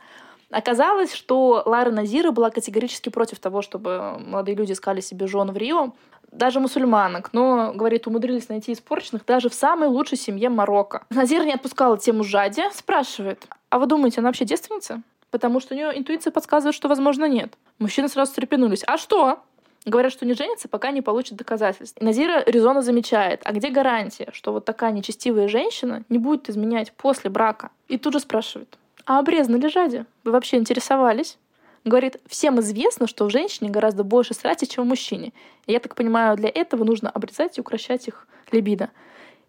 Оказалось, 0.51 1.14
что 1.14 1.62
Лара 1.64 1.90
Назира 1.90 2.31
была 2.31 2.51
категорически 2.51 3.09
против 3.09 3.38
того, 3.38 3.62
чтобы 3.62 4.18
молодые 4.18 4.55
люди 4.55 4.72
искали 4.72 5.01
себе 5.01 5.27
жен 5.27 5.51
в 5.51 5.57
Рио, 5.57 5.94
даже 6.33 6.59
мусульманок, 6.61 7.31
но, 7.33 7.73
говорит, 7.75 8.07
умудрились 8.07 8.49
найти 8.49 8.73
испорченных 8.73 9.25
даже 9.25 9.49
в 9.49 9.55
самой 9.55 9.88
лучшей 9.88 10.18
семье 10.18 10.49
Марокко. 10.49 11.05
Назира 11.11 11.45
не 11.45 11.53
отпускала 11.53 11.99
тему 11.99 12.25
Жади, 12.25 12.62
спрашивает, 12.75 13.47
а 13.71 13.79
вы 13.79 13.87
думаете, 13.87 14.21
она 14.21 14.29
вообще 14.29 14.45
девственница? 14.45 15.03
Потому 15.31 15.61
что 15.61 15.75
у 15.75 15.77
нее 15.77 15.99
интуиция 15.99 16.31
подсказывает, 16.31 16.75
что, 16.75 16.88
возможно, 16.88 17.27
нет. 17.27 17.55
Мужчины 17.79 18.09
сразу 18.09 18.31
встрепенулись. 18.31 18.83
А 18.87 18.99
что? 18.99 19.40
Говорят, 19.85 20.12
что 20.12 20.27
не 20.27 20.35
женится, 20.35 20.68
пока 20.68 20.90
не 20.90 21.03
получит 21.03 21.37
доказательств. 21.37 22.01
И 22.01 22.05
Назира 22.05 22.42
резонно 22.47 22.83
замечает, 22.83 23.40
а 23.45 23.53
где 23.53 23.71
гарантия, 23.71 24.29
что 24.33 24.53
вот 24.53 24.64
такая 24.64 24.92
нечестивая 24.92 25.49
женщина 25.49 26.05
не 26.09 26.18
будет 26.18 26.49
изменять 26.49 26.92
после 26.92 27.31
брака? 27.31 27.71
И 27.88 27.99
тут 27.99 28.12
же 28.12 28.21
спрашивает, 28.21 28.79
а 29.07 29.18
обрезаны 29.18 29.57
ли 29.57 29.68
жади? 29.68 30.05
Вы 30.25 30.33
вообще 30.33 30.59
интересовались? 30.59 31.38
Говорит, 31.85 32.21
всем 32.27 32.61
известно, 32.61 33.09
что 33.09 33.25
в 33.25 33.31
женщине 33.31 33.71
гораздо 33.71 34.05
больше 34.05 34.35
страсти, 34.35 34.66
чем 34.66 34.85
в 34.85 34.88
мужчине. 34.88 35.33
И 35.66 35.73
я 35.73 35.81
так 35.81 35.97
понимаю, 35.97 36.37
для 36.37 36.49
этого 36.49 36.85
нужно 36.85 37.11
обрезать 37.11 37.59
и 37.59 37.61
укращать 37.61 38.07
их 38.07 38.29
либидо. 38.53 38.90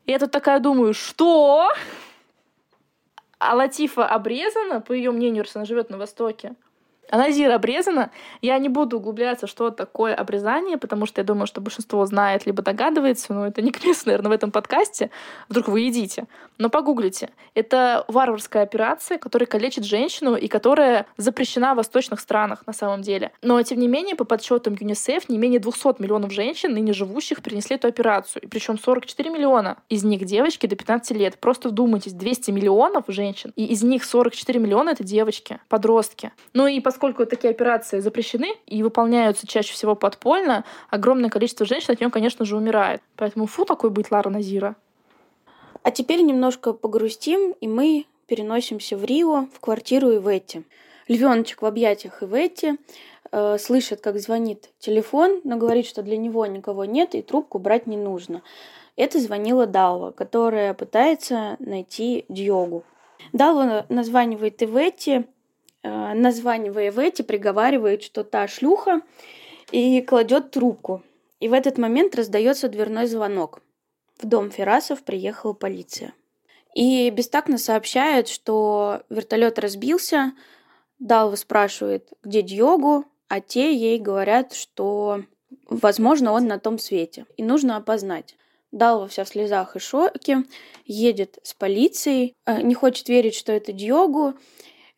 И 0.06 0.12
я 0.12 0.20
тут 0.20 0.32
такая 0.32 0.60
думаю, 0.60 0.94
что? 0.94 1.70
А 3.38 3.56
Латифа 3.56 4.08
обрезана, 4.08 4.82
по 4.82 4.94
ее 4.94 5.12
мнению, 5.12 5.44
раз 5.44 5.56
она 5.56 5.66
живет 5.66 5.90
на 5.90 5.98
Востоке. 5.98 6.56
Аназир 7.10 7.52
обрезана. 7.52 8.12
Я 8.42 8.58
не 8.58 8.70
буду 8.70 8.98
углубляться, 8.98 9.48
что 9.48 9.70
такое 9.70 10.16
обрезание, 10.16 10.78
потому 10.78 11.06
что 11.06 11.22
я 11.22 11.26
думаю, 11.26 11.48
что 11.48 11.62
большинство 11.62 12.06
знает 12.06 12.46
либо 12.46 12.62
догадывается, 12.62 13.34
но 13.34 13.48
это 13.48 13.62
не 13.62 13.72
к 13.72 13.84
месту, 13.84 14.04
наверное, 14.08 14.30
в 14.30 14.34
этом 14.34 14.52
подкасте. 14.52 15.12
Вдруг 15.50 15.68
вы 15.68 15.82
едите. 15.82 16.26
Но 16.58 16.70
погуглите. 16.70 17.30
Это 17.56 18.06
варварская 18.08 18.64
операция, 18.64 19.18
которая 19.18 19.48
калечит 19.48 19.84
женщину 19.84 20.36
и 20.36 20.48
которая 20.48 21.08
запрещена 21.18 21.74
в 21.74 21.78
восточных 21.78 22.20
странах 22.20 22.64
на 22.66 22.74
самом 22.74 23.02
деле. 23.02 23.32
Но, 23.42 23.62
тем 23.64 23.80
не 23.80 23.88
менее, 23.88 24.16
по 24.16 24.24
подсчетам 24.24 24.76
ЮНИСЕФ, 24.80 25.30
не 25.30 25.38
менее 25.38 25.60
200 25.60 26.02
миллионов 26.02 26.32
женщин, 26.32 26.74
ныне 26.74 26.94
живущих, 26.94 27.42
принесли 27.42 27.76
эту 27.76 27.88
операцию. 27.88 28.44
И 28.44 28.48
причем 28.48 28.80
44 28.80 29.30
миллиона. 29.30 29.78
Из 29.90 30.04
них 30.04 30.26
девочки 30.26 30.68
до 30.68 30.76
15 30.76 31.18
лет. 31.18 31.38
Просто 31.40 31.70
вдумайтесь, 31.70 32.14
200 32.14 32.52
миллионов 32.52 33.06
женщин, 33.08 33.52
и 33.56 33.66
из 33.66 33.84
них 33.84 34.04
44 34.04 34.60
миллиона— 34.60 34.90
это 34.92 35.04
девочки, 35.04 35.60
подростки. 35.70 36.32
Ну 36.54 36.68
и 36.68 36.80
поскольку 36.94 37.26
такие 37.26 37.50
операции 37.50 38.02
запрещены 38.02 38.54
и 38.68 38.84
выполняются 38.84 39.48
чаще 39.48 39.74
всего 39.74 39.96
подпольно, 39.96 40.64
огромное 40.92 41.32
количество 41.32 41.66
женщин 41.66 41.94
от 41.94 42.00
нее, 42.00 42.12
конечно 42.12 42.46
же, 42.46 42.56
умирает. 42.56 43.02
Поэтому 43.16 43.48
фу 43.48 43.66
такой 43.66 43.90
быть 43.90 44.12
Лара 44.12 44.30
Назира. 44.30 44.76
А 45.82 45.90
теперь 45.90 46.22
немножко 46.22 46.72
погрустим, 46.72 47.56
и 47.60 47.68
мы 47.68 48.06
переносимся 48.28 48.96
в 48.96 49.04
Рио, 49.04 49.48
в 49.56 49.60
квартиру 49.60 50.10
Иветти. 50.12 50.66
Львеночек 51.08 51.64
в 51.64 51.66
объятиях 51.66 52.22
Иветти 52.22 52.78
э, 53.32 53.58
слышит, 53.58 54.00
как 54.00 54.20
звонит 54.20 54.70
телефон, 54.78 55.42
но 55.44 55.58
говорит, 55.58 55.88
что 55.88 56.04
для 56.04 56.18
него 56.18 56.46
никого 56.46 56.86
нет 56.86 57.16
и 57.16 57.24
трубку 57.24 57.58
брать 57.58 57.88
не 57.88 57.98
нужно. 57.98 58.44
Это 58.96 59.20
звонила 59.20 59.66
Далва, 59.66 60.12
которая 60.12 60.76
пытается 60.76 61.56
найти 61.58 62.26
Дьогу. 62.30 62.84
Далва 63.32 63.88
названивает 63.90 64.62
Иветти, 64.62 65.26
э, 65.84 66.14
названивая 66.14 66.90
Иветти, 66.90 67.24
приговаривает, 67.24 68.04
что 68.04 68.24
та 68.24 68.48
шлюха, 68.48 69.02
и 69.72 70.02
кладет 70.02 70.52
трубку. 70.52 71.04
И 71.40 71.48
в 71.48 71.54
этот 71.54 71.78
момент 71.78 72.16
раздается 72.16 72.70
дверной 72.70 73.08
звонок. 73.08 73.62
В 74.20 74.26
дом 74.26 74.50
Ферасов 74.50 75.04
приехала 75.04 75.54
полиция. 75.54 76.14
И 76.74 77.10
бестактно 77.10 77.58
сообщают, 77.58 78.28
что 78.28 79.04
вертолет 79.10 79.60
разбился. 79.60 80.34
Далва 81.00 81.36
спрашивает, 81.36 82.10
где 82.24 82.42
Дьогу, 82.42 83.06
а 83.28 83.42
те 83.42 83.76
ей 83.76 84.00
говорят, 84.00 84.54
что, 84.54 85.24
возможно, 85.68 86.32
он 86.32 86.48
на 86.48 86.60
том 86.60 86.80
свете. 86.80 87.26
И 87.38 87.44
нужно 87.44 87.78
опознать. 87.78 88.36
Далва 88.72 89.08
вся 89.08 89.24
в 89.24 89.30
слезах 89.30 89.76
и 89.76 89.80
шоке, 89.80 90.46
едет 90.86 91.38
с 91.44 91.54
полицией, 91.54 92.34
э, 92.46 92.62
не 92.62 92.74
хочет 92.74 93.08
верить, 93.08 93.36
что 93.36 93.52
это 93.52 93.72
Дьогу. 93.72 94.34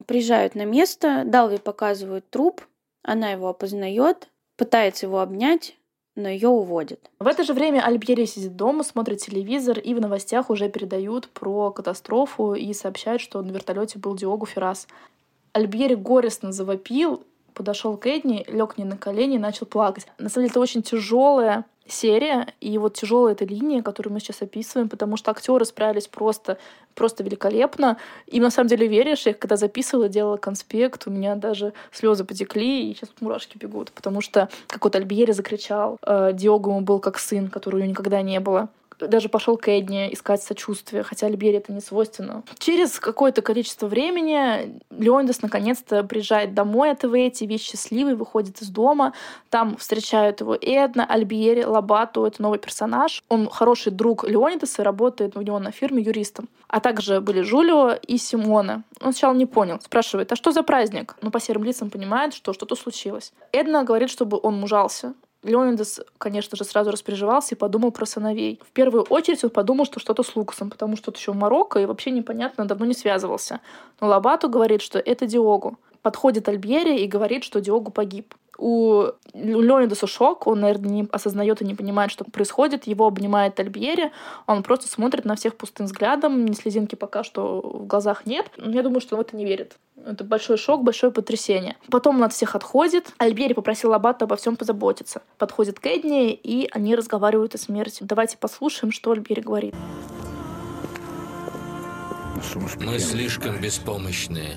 Приезжают 0.05 0.55
на 0.55 0.65
место, 0.65 1.23
Далве 1.25 1.57
показывают 1.57 2.29
труп, 2.29 2.61
она 3.01 3.31
его 3.31 3.49
опознает, 3.49 4.29
пытается 4.55 5.05
его 5.05 5.19
обнять, 5.19 5.75
но 6.15 6.29
ее 6.29 6.49
уводят. 6.49 7.11
В 7.19 7.27
это 7.27 7.43
же 7.43 7.53
время 7.53 7.81
Альбьери 7.85 8.25
сидит 8.25 8.55
дома, 8.55 8.83
смотрит 8.83 9.19
телевизор, 9.19 9.79
и 9.79 9.93
в 9.93 10.01
новостях 10.01 10.49
уже 10.49 10.69
передают 10.69 11.27
про 11.29 11.71
катастрофу 11.71 12.53
и 12.53 12.73
сообщают, 12.73 13.21
что 13.21 13.41
на 13.41 13.51
вертолете 13.51 13.99
был 13.99 14.15
Диогу 14.15 14.45
Феррас. 14.45 14.87
Альбьери 15.53 15.95
горестно 15.95 16.51
завопил, 16.51 17.23
подошел 17.53 17.97
к 17.97 18.07
Эдни, 18.07 18.45
лег 18.47 18.77
не 18.77 18.85
на 18.85 18.97
колени 18.97 19.35
и 19.35 19.39
начал 19.39 19.65
плакать. 19.65 20.07
На 20.17 20.29
самом 20.29 20.45
деле 20.45 20.51
это 20.51 20.59
очень 20.59 20.83
тяжелая 20.83 21.65
серия, 21.87 22.53
и 22.61 22.77
вот 22.77 22.95
тяжелая 22.95 23.33
эта 23.33 23.45
линия, 23.45 23.81
которую 23.81 24.13
мы 24.13 24.19
сейчас 24.19 24.41
описываем, 24.41 24.89
потому 24.89 25.17
что 25.17 25.31
актеры 25.31 25.65
справились 25.65 26.07
просто, 26.07 26.57
просто 26.93 27.23
великолепно. 27.23 27.97
И 28.27 28.39
на 28.39 28.49
самом 28.49 28.69
деле 28.69 28.87
веришь, 28.87 29.25
я 29.25 29.33
когда 29.33 29.55
записывала, 29.57 30.09
делала 30.09 30.37
конспект, 30.37 31.07
у 31.07 31.11
меня 31.11 31.35
даже 31.35 31.73
слезы 31.91 32.23
потекли, 32.23 32.89
и 32.89 32.95
сейчас 32.95 33.09
мурашки 33.19 33.57
бегут, 33.57 33.91
потому 33.91 34.21
что, 34.21 34.49
как 34.67 34.83
вот 34.83 34.95
Альбьери 34.95 35.31
закричал, 35.31 35.97
э, 36.01 36.31
Диогу 36.33 36.71
ему 36.71 36.81
был 36.81 36.99
как 36.99 37.19
сын, 37.19 37.49
которого 37.49 37.81
никогда 37.83 38.21
не 38.21 38.39
было. 38.39 38.69
Даже 38.99 39.29
пошел 39.29 39.57
к 39.57 39.67
Эдне 39.67 40.13
искать 40.13 40.41
сочувствие, 40.41 41.03
хотя 41.03 41.27
Альбери 41.27 41.57
это 41.57 41.73
не 41.73 41.81
свойственно. 41.81 42.43
Через 42.59 42.99
какое-то 42.99 43.41
количество 43.41 43.87
времени 43.87 44.79
Леонидас 44.89 45.41
наконец-то 45.41 46.03
приезжает 46.03 46.53
домой 46.53 46.91
от 46.91 47.03
Эти, 47.05 47.45
весь 47.45 47.61
счастливый, 47.61 48.15
выходит 48.15 48.61
из 48.61 48.69
дома. 48.69 49.13
Там 49.49 49.77
встречают 49.77 50.41
его 50.41 50.57
Эдна, 50.59 51.05
Альбери, 51.05 51.63
Лабату, 51.63 52.25
это 52.25 52.41
новый 52.41 52.59
персонаж. 52.59 53.23
Он 53.29 53.49
хороший 53.49 53.91
друг 53.91 54.23
Леонидаса 54.23 54.81
и 54.81 54.85
работает 54.85 55.37
у 55.37 55.41
него 55.41 55.59
на 55.59 55.71
фирме 55.71 56.01
юристом. 56.01 56.49
А 56.67 56.79
также 56.79 57.21
были 57.21 57.41
Жулио 57.41 57.91
и 57.91 58.17
Симона. 58.17 58.83
Он 59.01 59.13
сначала 59.13 59.33
не 59.33 59.45
понял, 59.45 59.79
спрашивает, 59.81 60.31
а 60.31 60.35
что 60.35 60.51
за 60.51 60.63
праздник? 60.63 61.15
Но 61.21 61.31
по 61.31 61.39
серым 61.39 61.63
лицам 61.63 61.89
понимает, 61.89 62.33
что 62.33 62.53
что-то 62.53 62.75
случилось. 62.75 63.33
Эдна 63.51 63.83
говорит, 63.83 64.09
чтобы 64.09 64.39
он 64.41 64.55
мужался. 64.55 65.13
Леонидас, 65.45 66.01
конечно 66.17 66.57
же, 66.57 66.63
сразу 66.63 66.91
распереживался 66.91 67.55
и 67.55 67.57
подумал 67.57 67.91
про 67.91 68.05
сыновей. 68.05 68.59
В 68.67 68.71
первую 68.71 69.03
очередь 69.03 69.43
он 69.43 69.49
подумал, 69.49 69.85
что 69.85 69.99
что-то 69.99 70.23
с 70.23 70.35
Лукасом, 70.35 70.69
потому 70.69 70.97
что 70.97 71.11
это 71.11 71.19
еще 71.19 71.31
в 71.31 71.35
Марокко 71.35 71.79
и 71.79 71.85
вообще 71.85 72.11
непонятно, 72.11 72.65
давно 72.65 72.85
не 72.85 72.93
связывался. 72.93 73.61
Но 74.01 74.07
Лабату 74.07 74.49
говорит, 74.49 74.81
что 74.81 74.99
это 74.99 75.25
Диогу. 75.25 75.77
Подходит 76.05 76.47
Альбери 76.47 77.03
и 77.03 77.07
говорит, 77.07 77.43
что 77.43 77.59
Диогу 77.59 77.89
погиб 77.89 78.35
у 78.59 79.07
Леонидаса 79.33 80.05
шок, 80.05 80.45
он, 80.45 80.59
наверное, 80.59 80.91
не 80.91 81.07
осознает 81.11 81.63
и 81.63 81.65
не 81.65 81.73
понимает, 81.73 82.11
что 82.11 82.23
происходит. 82.25 82.85
Его 82.85 83.07
обнимает 83.07 83.59
Альбьери, 83.59 84.11
он 84.45 84.61
просто 84.61 84.87
смотрит 84.87 85.25
на 85.25 85.35
всех 85.35 85.55
пустым 85.55 85.87
взглядом, 85.87 86.45
ни 86.45 86.53
слезинки 86.53 86.93
пока 86.93 87.23
что 87.23 87.59
в 87.59 87.87
глазах 87.87 88.27
нет. 88.27 88.51
Я 88.59 88.83
думаю, 88.83 89.01
что 89.01 89.15
он 89.15 89.23
в 89.23 89.25
это 89.25 89.35
не 89.35 89.45
верит. 89.45 89.77
Это 90.05 90.23
большой 90.23 90.57
шок, 90.57 90.83
большое 90.83 91.11
потрясение. 91.11 91.75
Потом 91.89 92.17
он 92.17 92.23
от 92.25 92.33
всех 92.33 92.55
отходит. 92.55 93.11
Альбери 93.17 93.55
попросил 93.55 93.91
Аббата 93.91 94.25
обо 94.25 94.35
всем 94.35 94.57
позаботиться. 94.57 95.23
Подходит 95.39 95.79
к 95.79 95.87
Эдни, 95.87 96.33
и 96.33 96.69
они 96.71 96.93
разговаривают 96.93 97.55
о 97.55 97.57
смерти. 97.57 98.03
Давайте 98.03 98.37
послушаем, 98.37 98.91
что 98.91 99.09
Альбери 99.09 99.41
говорит. 99.41 99.73
Мы 102.79 102.99
слишком 102.99 103.59
беспомощные. 103.59 104.55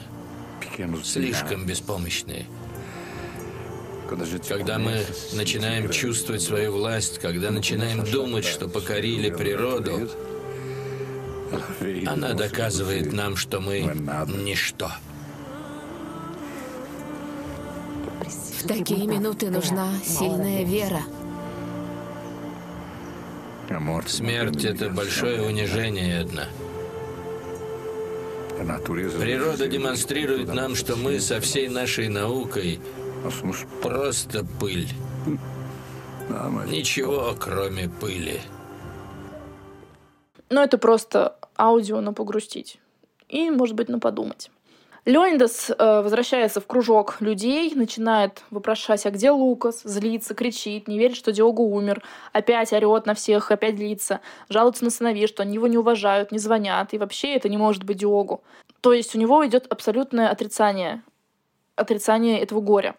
Слишком 1.03 1.67
беспомощные. 1.67 2.47
Когда 4.49 4.79
мы 4.79 5.05
начинаем 5.35 5.91
чувствовать 5.91 6.41
свою 6.43 6.73
власть, 6.73 7.19
когда 7.19 7.51
начинаем 7.51 8.05
думать, 8.05 8.45
что 8.45 8.69
покорили 8.69 9.31
природу, 9.31 10.09
она 12.07 12.33
доказывает 12.33 13.13
нам, 13.13 13.37
что 13.37 13.61
мы 13.61 13.81
ничто. 14.45 14.91
В 18.59 18.67
такие 18.67 19.07
минуты 19.07 19.51
нужна 19.51 19.93
сильная 20.05 20.65
вера. 20.65 21.03
Смерть— 24.07 24.65
это 24.67 24.89
большое 24.91 25.43
унижение, 25.43 26.23
Эдна. 26.23 26.49
Природа 28.59 29.69
демонстрирует 29.69 30.53
нам, 30.53 30.75
что 30.75 30.97
мы 30.97 31.21
со 31.21 31.41
всей 31.41 31.69
нашей 31.69 32.09
наукой 32.09 32.81
Просто 33.83 34.45
пыль. 34.61 34.89
Ничего, 36.67 37.35
кроме 37.39 37.89
пыли. 37.89 38.41
Ну, 40.51 40.63
это 40.63 40.79
просто 40.79 41.37
аудио 41.59 42.01
на 42.01 42.13
погрустить. 42.13 42.79
И, 43.29 43.51
может 43.51 43.75
быть, 43.75 43.89
на 43.89 43.99
подумать. 43.99 44.51
Леонидас 45.09 45.71
э, 45.71 46.03
возвращается 46.03 46.61
в 46.61 46.67
кружок 46.67 47.17
людей, 47.21 47.73
начинает 47.75 48.43
вопрошать, 48.51 49.07
а 49.07 49.11
где 49.11 49.31
Лукас? 49.31 49.81
Злится, 49.83 50.35
кричит, 50.35 50.87
не 50.87 50.99
верит, 50.99 51.17
что 51.17 51.33
Диогу 51.33 51.63
умер. 51.63 52.03
Опять 52.35 52.75
орет 52.75 53.07
на 53.07 53.15
всех, 53.15 53.51
опять 53.51 53.77
злится. 53.77 54.21
Жалуется 54.51 54.85
на 54.85 54.91
сыновей, 54.91 55.27
что 55.27 55.45
они 55.45 55.55
его 55.55 55.67
не 55.67 55.79
уважают, 55.79 56.31
не 56.31 56.39
звонят. 56.39 56.93
И 56.93 56.99
вообще 56.99 57.33
это 57.35 57.49
не 57.49 57.57
может 57.57 57.85
быть 57.85 57.97
Диогу. 57.97 58.43
То 58.83 58.93
есть 58.93 59.17
у 59.17 59.19
него 59.19 59.47
идет 59.47 59.67
абсолютное 59.73 60.29
отрицание. 60.29 61.03
Отрицание 61.75 62.41
этого 62.41 62.61
горя. 62.61 62.95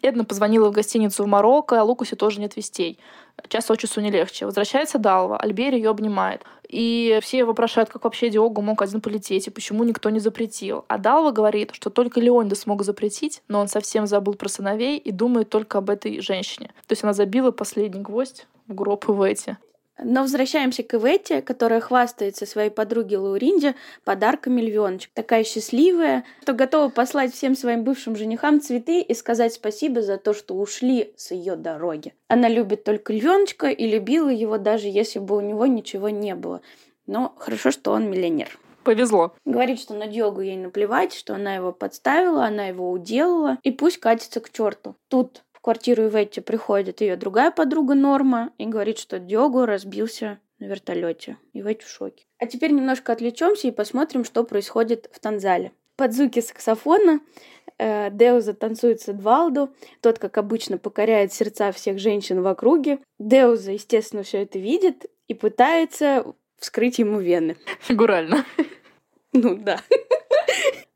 Эдна 0.00 0.24
позвонила 0.24 0.70
в 0.70 0.72
гостиницу 0.72 1.24
в 1.24 1.26
Марокко, 1.26 1.78
а 1.78 1.84
Лукусе 1.84 2.16
тоже 2.16 2.40
нет 2.40 2.56
вестей. 2.56 2.98
Час 3.48 3.70
от 3.70 3.78
часу 3.78 4.00
не 4.00 4.10
легче. 4.10 4.46
Возвращается 4.46 4.98
Далва, 4.98 5.36
Альбери 5.36 5.76
ее 5.76 5.90
обнимает. 5.90 6.44
И 6.68 7.18
все 7.22 7.44
вопрошают, 7.44 7.90
как 7.90 8.04
вообще 8.04 8.30
Диогу 8.30 8.62
мог 8.62 8.80
один 8.82 9.00
полететь, 9.00 9.48
и 9.48 9.50
почему 9.50 9.82
никто 9.84 10.08
не 10.10 10.20
запретил. 10.20 10.84
А 10.88 10.98
Далва 10.98 11.32
говорит, 11.32 11.70
что 11.72 11.90
только 11.90 12.20
Леонида 12.20 12.54
смог 12.54 12.84
запретить, 12.84 13.42
но 13.48 13.60
он 13.60 13.68
совсем 13.68 14.06
забыл 14.06 14.34
про 14.34 14.48
сыновей 14.48 14.98
и 14.98 15.10
думает 15.10 15.48
только 15.48 15.78
об 15.78 15.90
этой 15.90 16.20
женщине. 16.20 16.68
То 16.86 16.92
есть 16.92 17.02
она 17.02 17.12
забила 17.12 17.50
последний 17.50 18.00
гвоздь 18.00 18.46
в 18.68 18.74
гроб 18.74 19.04
Ивети. 19.08 19.56
Но 20.02 20.22
возвращаемся 20.22 20.82
к 20.82 20.94
Иветте, 20.94 21.42
которая 21.42 21.80
хвастается 21.80 22.46
своей 22.46 22.70
подруге 22.70 23.18
Лауринде 23.18 23.74
подарками 24.04 24.60
львеночек. 24.60 25.10
Такая 25.14 25.44
счастливая, 25.44 26.24
что 26.42 26.52
готова 26.52 26.88
послать 26.88 27.34
всем 27.34 27.54
своим 27.54 27.84
бывшим 27.84 28.16
женихам 28.16 28.60
цветы 28.60 29.00
и 29.00 29.14
сказать 29.14 29.52
спасибо 29.54 30.02
за 30.02 30.16
то, 30.16 30.32
что 30.34 30.54
ушли 30.54 31.12
с 31.16 31.30
ее 31.32 31.56
дороги. 31.56 32.14
Она 32.28 32.48
любит 32.48 32.84
только 32.84 33.12
львеночка 33.12 33.68
и 33.68 33.88
любила 33.88 34.30
его 34.30 34.58
даже 34.58 34.88
если 34.88 35.18
бы 35.18 35.36
у 35.36 35.40
него 35.40 35.66
ничего 35.66 36.08
не 36.08 36.34
было. 36.34 36.60
Но 37.06 37.34
хорошо, 37.38 37.70
что 37.70 37.92
он 37.92 38.10
миллионер. 38.10 38.58
Повезло. 38.84 39.34
Говорит, 39.44 39.80
что 39.80 39.94
на 39.94 40.06
Диогу 40.06 40.40
ей 40.40 40.56
наплевать, 40.56 41.12
что 41.12 41.34
она 41.34 41.54
его 41.54 41.72
подставила, 41.72 42.46
она 42.46 42.66
его 42.66 42.90
уделала, 42.90 43.58
и 43.62 43.70
пусть 43.70 43.98
катится 43.98 44.40
к 44.40 44.50
черту. 44.50 44.96
Тут 45.08 45.42
в 45.60 45.62
квартиру 45.62 46.08
Иветти 46.08 46.40
приходит 46.40 47.02
ее 47.02 47.16
другая 47.16 47.50
подруга 47.50 47.94
Норма 47.94 48.50
и 48.56 48.64
говорит, 48.64 48.98
что 48.98 49.18
Диогу 49.18 49.66
разбился 49.66 50.40
на 50.58 50.64
вертолете. 50.64 51.36
Иветти 51.52 51.84
в 51.84 51.88
шоке. 51.90 52.24
А 52.38 52.46
теперь 52.46 52.72
немножко 52.72 53.12
отвлечемся 53.12 53.68
и 53.68 53.70
посмотрим, 53.70 54.24
что 54.24 54.42
происходит 54.44 55.10
в 55.12 55.20
Танзале. 55.20 55.72
Под 55.96 56.14
звуки 56.14 56.40
саксофона 56.40 57.20
э, 57.76 58.08
Деуза 58.10 58.54
танцует 58.54 59.02
с 59.02 59.10
Эдвалду. 59.10 59.74
Тот, 60.00 60.18
как 60.18 60.38
обычно, 60.38 60.78
покоряет 60.78 61.34
сердца 61.34 61.72
всех 61.72 61.98
женщин 61.98 62.40
в 62.40 62.46
округе. 62.46 62.98
Деуза, 63.18 63.72
естественно, 63.72 64.22
все 64.22 64.44
это 64.44 64.58
видит 64.58 65.10
и 65.28 65.34
пытается 65.34 66.24
вскрыть 66.56 66.98
ему 66.98 67.20
вены. 67.20 67.58
Фигурально. 67.80 68.46
Ну 69.34 69.56
да. 69.56 69.78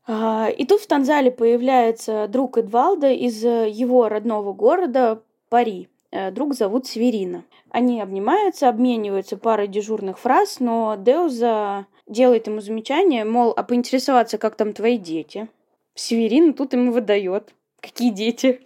А, 0.07 0.49
и 0.49 0.65
тут 0.65 0.81
в 0.81 0.87
Танзале 0.87 1.31
появляется 1.31 2.27
друг 2.27 2.57
Эдвалда 2.57 3.11
из 3.11 3.43
э, 3.43 3.69
его 3.69 4.07
родного 4.07 4.53
города 4.53 5.21
Пари. 5.49 5.89
Э, 6.11 6.31
друг 6.31 6.53
зовут 6.53 6.85
Северина. 6.85 7.43
Они 7.71 7.99
обнимаются, 7.99 8.69
обмениваются 8.69 9.35
парой 9.35 9.67
дежурных 9.67 10.19
фраз, 10.19 10.59
но 10.59 10.95
Деуза 10.95 11.87
делает 12.07 12.47
ему 12.47 12.61
замечание, 12.61 13.25
мол, 13.25 13.53
а 13.55 13.63
поинтересоваться, 13.63 14.37
как 14.37 14.55
там 14.55 14.73
твои 14.73 14.97
дети. 14.97 15.47
Северин 15.95 16.53
тут 16.53 16.73
ему 16.73 16.91
выдает. 16.91 17.53
Какие 17.81 18.11
дети? 18.11 18.61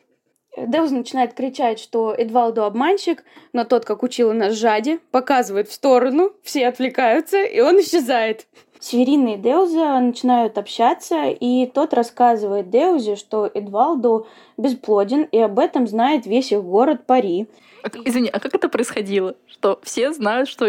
Деуз 0.57 0.91
начинает 0.91 1.33
кричать, 1.33 1.79
что 1.79 2.13
Эдвалду 2.13 2.63
обманщик, 2.63 3.23
но 3.53 3.63
тот, 3.63 3.85
как 3.85 4.03
учила 4.03 4.33
нас 4.33 4.55
Жади, 4.55 4.99
показывает 5.11 5.69
в 5.69 5.73
сторону, 5.73 6.33
все 6.43 6.67
отвлекаются, 6.67 7.41
и 7.43 7.59
он 7.61 7.79
исчезает. 7.79 8.47
Северина 8.79 9.35
и 9.35 9.37
Деуза 9.37 9.99
начинают 9.99 10.57
общаться, 10.57 11.25
и 11.25 11.65
тот 11.65 11.93
рассказывает 11.93 12.69
Деузе, 12.69 13.15
что 13.17 13.49
Эдвалду 13.53 14.27
бесплоден, 14.57 15.23
и 15.23 15.37
об 15.37 15.59
этом 15.59 15.85
знает 15.85 16.25
весь 16.25 16.51
их 16.51 16.63
город 16.63 17.05
Пари. 17.05 17.47
А 17.83 17.89
извини, 18.05 18.29
а 18.29 18.39
как 18.39 18.55
это 18.55 18.69
происходило? 18.69 19.35
Что 19.47 19.79
все 19.83 20.13
знают, 20.13 20.47
что 20.47 20.65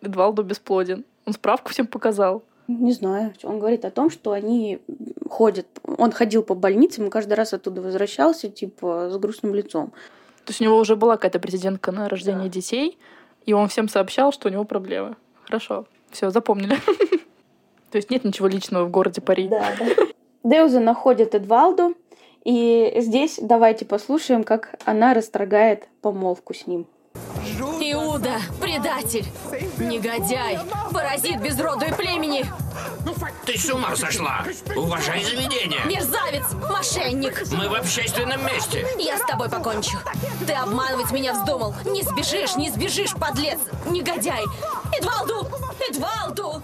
Эдвалду 0.00 0.42
бесплоден? 0.42 1.04
Он 1.26 1.32
справку 1.32 1.70
всем 1.70 1.86
показал. 1.86 2.42
Не 2.66 2.92
знаю. 2.92 3.34
Он 3.42 3.58
говорит 3.58 3.84
о 3.84 3.90
том, 3.90 4.10
что 4.10 4.32
они 4.32 4.80
ходят. 5.28 5.66
Он 5.98 6.12
ходил 6.12 6.42
по 6.42 6.54
больницам 6.54 7.06
и 7.06 7.10
каждый 7.10 7.34
раз 7.34 7.52
оттуда 7.52 7.82
возвращался, 7.82 8.48
типа, 8.48 9.10
с 9.10 9.16
грустным 9.18 9.54
лицом. 9.54 9.92
То 10.44 10.50
есть 10.50 10.60
у 10.60 10.64
него 10.64 10.78
уже 10.78 10.96
была 10.96 11.16
какая-то 11.16 11.40
президентка 11.40 11.92
на 11.92 12.08
рождение 12.08 12.44
да. 12.44 12.50
детей, 12.50 12.98
и 13.46 13.52
он 13.52 13.68
всем 13.68 13.88
сообщал, 13.88 14.32
что 14.32 14.48
у 14.48 14.52
него 14.52 14.64
проблемы. 14.64 15.16
Хорошо. 15.44 15.86
Все, 16.10 16.30
запомнили. 16.30 16.76
То 17.90 17.96
есть 17.96 18.10
нет 18.10 18.24
ничего 18.24 18.48
личного 18.48 18.84
в 18.84 18.90
городе 18.90 19.20
Пари. 19.20 19.48
Да, 19.48 19.64
да. 19.78 19.86
Деуза 20.42 20.80
находит 20.80 21.34
Эдвалду, 21.34 21.94
и 22.44 22.92
здесь 22.98 23.38
давайте 23.40 23.84
послушаем, 23.86 24.44
как 24.44 24.78
она 24.84 25.14
расторгает 25.14 25.88
помолвку 26.02 26.52
с 26.52 26.66
ним. 26.66 26.86
Иуда, 27.80 28.40
предатель, 28.60 29.26
негодяй, 29.78 30.58
паразит 30.92 31.40
без 31.40 31.58
роду 31.60 31.84
и 31.84 31.92
племени. 31.92 32.46
Ты 33.44 33.58
с 33.58 33.70
ума 33.70 33.94
сошла! 33.94 34.44
Уважай 34.74 35.22
заведение! 35.22 35.80
Мерзавец, 35.84 36.44
мошенник! 36.70 37.42
Мы 37.52 37.68
в 37.68 37.74
общественном 37.74 38.44
месте! 38.46 38.86
Я 38.98 39.18
с 39.18 39.22
тобой 39.22 39.50
покончу. 39.50 39.98
Ты 40.46 40.54
обманывать 40.54 41.12
меня 41.12 41.34
вздумал. 41.34 41.74
Не 41.84 42.02
сбежишь, 42.02 42.56
не 42.56 42.70
сбежишь, 42.70 43.12
подлец, 43.14 43.58
негодяй! 43.86 44.44
Эдвалду! 44.98 45.46
Эдвалду! 45.88 46.62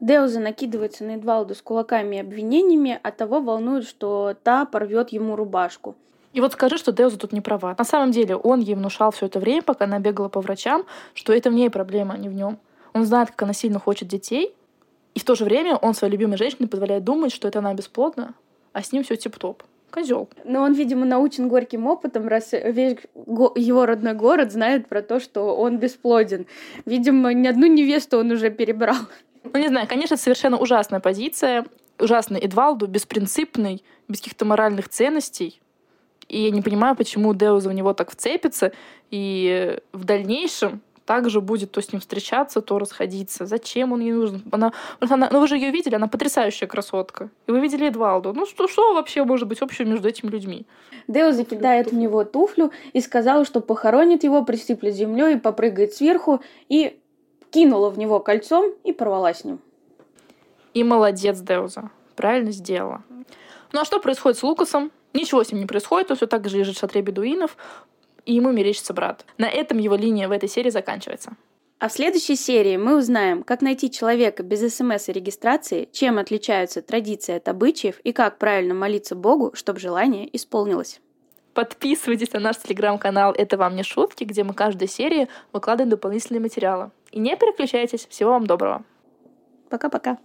Деуза 0.00 0.40
накидывается 0.40 1.04
на 1.04 1.16
Эдвалду 1.16 1.54
с 1.54 1.60
кулаками 1.60 2.16
и 2.16 2.20
обвинениями, 2.20 2.98
а 3.02 3.10
того 3.10 3.40
волнует, 3.40 3.86
что 3.86 4.34
та 4.42 4.64
порвет 4.64 5.10
ему 5.10 5.36
рубашку. 5.36 5.94
И 6.32 6.40
вот 6.40 6.52
скажи, 6.52 6.78
что 6.78 6.92
Деуза 6.92 7.18
тут 7.18 7.32
не 7.32 7.40
права. 7.40 7.74
На 7.76 7.84
самом 7.84 8.12
деле 8.12 8.36
он 8.36 8.60
ей 8.60 8.74
внушал 8.74 9.10
все 9.10 9.26
это 9.26 9.40
время, 9.40 9.62
пока 9.62 9.86
она 9.86 9.98
бегала 9.98 10.28
по 10.28 10.40
врачам, 10.40 10.84
что 11.14 11.32
это 11.32 11.50
в 11.50 11.54
ней 11.54 11.70
проблема, 11.70 12.14
а 12.14 12.18
не 12.18 12.28
в 12.28 12.34
нем. 12.34 12.58
Он 12.92 13.04
знает, 13.04 13.30
как 13.30 13.42
она 13.42 13.52
сильно 13.52 13.78
хочет 13.78 14.08
детей, 14.08 14.54
и 15.14 15.20
в 15.20 15.24
то 15.24 15.34
же 15.34 15.44
время 15.44 15.76
он 15.76 15.94
своей 15.94 16.12
любимой 16.12 16.36
женщине 16.36 16.68
позволяет 16.68 17.04
думать, 17.04 17.32
что 17.32 17.48
это 17.48 17.58
она 17.58 17.74
бесплодна, 17.74 18.34
а 18.72 18.82
с 18.82 18.92
ним 18.92 19.02
все 19.02 19.16
тип-топ. 19.16 19.62
Козел. 19.90 20.28
Но 20.44 20.62
он, 20.62 20.72
видимо, 20.72 21.04
научен 21.04 21.48
горьким 21.48 21.88
опытом, 21.88 22.28
раз 22.28 22.52
весь 22.52 22.98
его 23.14 23.86
родной 23.86 24.14
город 24.14 24.52
знает 24.52 24.88
про 24.88 25.02
то, 25.02 25.18
что 25.18 25.56
он 25.56 25.78
бесплоден. 25.78 26.46
Видимо, 26.84 27.32
ни 27.32 27.48
одну 27.48 27.66
невесту 27.66 28.18
он 28.18 28.30
уже 28.30 28.50
перебрал. 28.50 28.96
Ну, 29.42 29.58
не 29.58 29.66
знаю, 29.66 29.88
конечно, 29.88 30.16
совершенно 30.16 30.58
ужасная 30.58 31.00
позиция. 31.00 31.66
Ужасный 31.98 32.38
Эдвалду, 32.40 32.86
беспринципный, 32.86 33.82
без 34.06 34.20
каких-то 34.20 34.44
моральных 34.44 34.88
ценностей. 34.88 35.60
И 36.30 36.42
я 36.42 36.50
не 36.50 36.62
понимаю, 36.62 36.94
почему 36.94 37.34
Деуза 37.34 37.68
в 37.68 37.72
него 37.72 37.92
так 37.92 38.12
вцепится. 38.12 38.72
И 39.10 39.78
в 39.92 40.04
дальнейшем 40.04 40.80
также 41.04 41.40
будет 41.40 41.72
то 41.72 41.82
с 41.82 41.92
ним 41.92 42.00
встречаться, 42.00 42.60
то 42.60 42.78
расходиться. 42.78 43.44
Зачем 43.44 43.92
он 43.92 44.00
ей 44.00 44.12
нужен? 44.12 44.42
Она, 44.52 44.72
она, 45.00 45.28
ну 45.32 45.40
вы 45.40 45.48
же 45.48 45.56
ее 45.56 45.72
видели, 45.72 45.96
она 45.96 46.06
потрясающая 46.06 46.68
красотка. 46.68 47.30
И 47.48 47.50
вы 47.50 47.60
видели 47.60 47.88
Эдвалду. 47.88 48.32
Ну 48.32 48.46
что, 48.46 48.68
что 48.68 48.94
вообще 48.94 49.24
может 49.24 49.48
быть 49.48 49.60
общего 49.60 49.88
между 49.88 50.08
этими 50.08 50.30
людьми? 50.30 50.66
Део 51.08 51.32
закидает 51.32 51.90
в 51.90 51.96
него 51.96 52.22
туфлю 52.22 52.70
и 52.92 53.00
сказала, 53.00 53.44
что 53.44 53.60
похоронит 53.60 54.22
его, 54.22 54.44
присыплет 54.44 54.94
землей, 54.94 55.36
попрыгает 55.36 55.94
сверху 55.94 56.40
и 56.68 56.96
кинула 57.50 57.90
в 57.90 57.98
него 57.98 58.20
кольцом 58.20 58.72
и 58.84 58.92
порвала 58.92 59.34
с 59.34 59.42
ним. 59.42 59.58
И 60.74 60.84
молодец, 60.84 61.40
Деуза. 61.40 61.90
Правильно 62.14 62.52
сделала. 62.52 63.02
Ну 63.72 63.80
а 63.80 63.84
что 63.84 63.98
происходит 63.98 64.38
с 64.38 64.44
Лукасом? 64.44 64.92
Ничего 65.12 65.42
с 65.42 65.52
ним 65.52 65.60
не 65.60 65.66
происходит, 65.66 66.10
он 66.10 66.16
все 66.16 66.26
так 66.26 66.48
же 66.48 66.58
лежит 66.58 66.76
в 66.76 66.80
шатре 66.80 67.02
бедуинов, 67.02 67.56
и 68.24 68.34
ему 68.34 68.52
мерещится 68.52 68.94
брат. 68.94 69.24
На 69.38 69.48
этом 69.48 69.78
его 69.78 69.96
линия 69.96 70.28
в 70.28 70.32
этой 70.32 70.48
серии 70.48 70.70
заканчивается. 70.70 71.32
А 71.78 71.88
в 71.88 71.92
следующей 71.92 72.36
серии 72.36 72.76
мы 72.76 72.98
узнаем, 72.98 73.42
как 73.42 73.62
найти 73.62 73.90
человека 73.90 74.42
без 74.42 74.60
СМС 74.74 75.08
и 75.08 75.12
регистрации, 75.12 75.88
чем 75.90 76.18
отличаются 76.18 76.82
традиции 76.82 77.36
от 77.36 77.48
обычаев 77.48 77.98
и 78.00 78.12
как 78.12 78.36
правильно 78.36 78.74
молиться 78.74 79.14
Богу, 79.14 79.52
чтобы 79.54 79.80
желание 79.80 80.28
исполнилось. 80.36 81.00
Подписывайтесь 81.54 82.32
на 82.32 82.40
наш 82.40 82.58
телеграм-канал 82.58 83.32
«Это 83.32 83.56
вам 83.56 83.76
не 83.76 83.82
шутки», 83.82 84.24
где 84.24 84.44
мы 84.44 84.52
каждой 84.52 84.88
серии 84.88 85.28
выкладываем 85.52 85.90
дополнительные 85.90 86.40
материалы. 86.40 86.90
И 87.12 87.18
не 87.18 87.34
переключайтесь. 87.36 88.06
Всего 88.10 88.32
вам 88.32 88.46
доброго. 88.46 88.84
Пока-пока. 89.70 90.18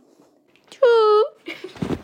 Чу! 0.70 1.96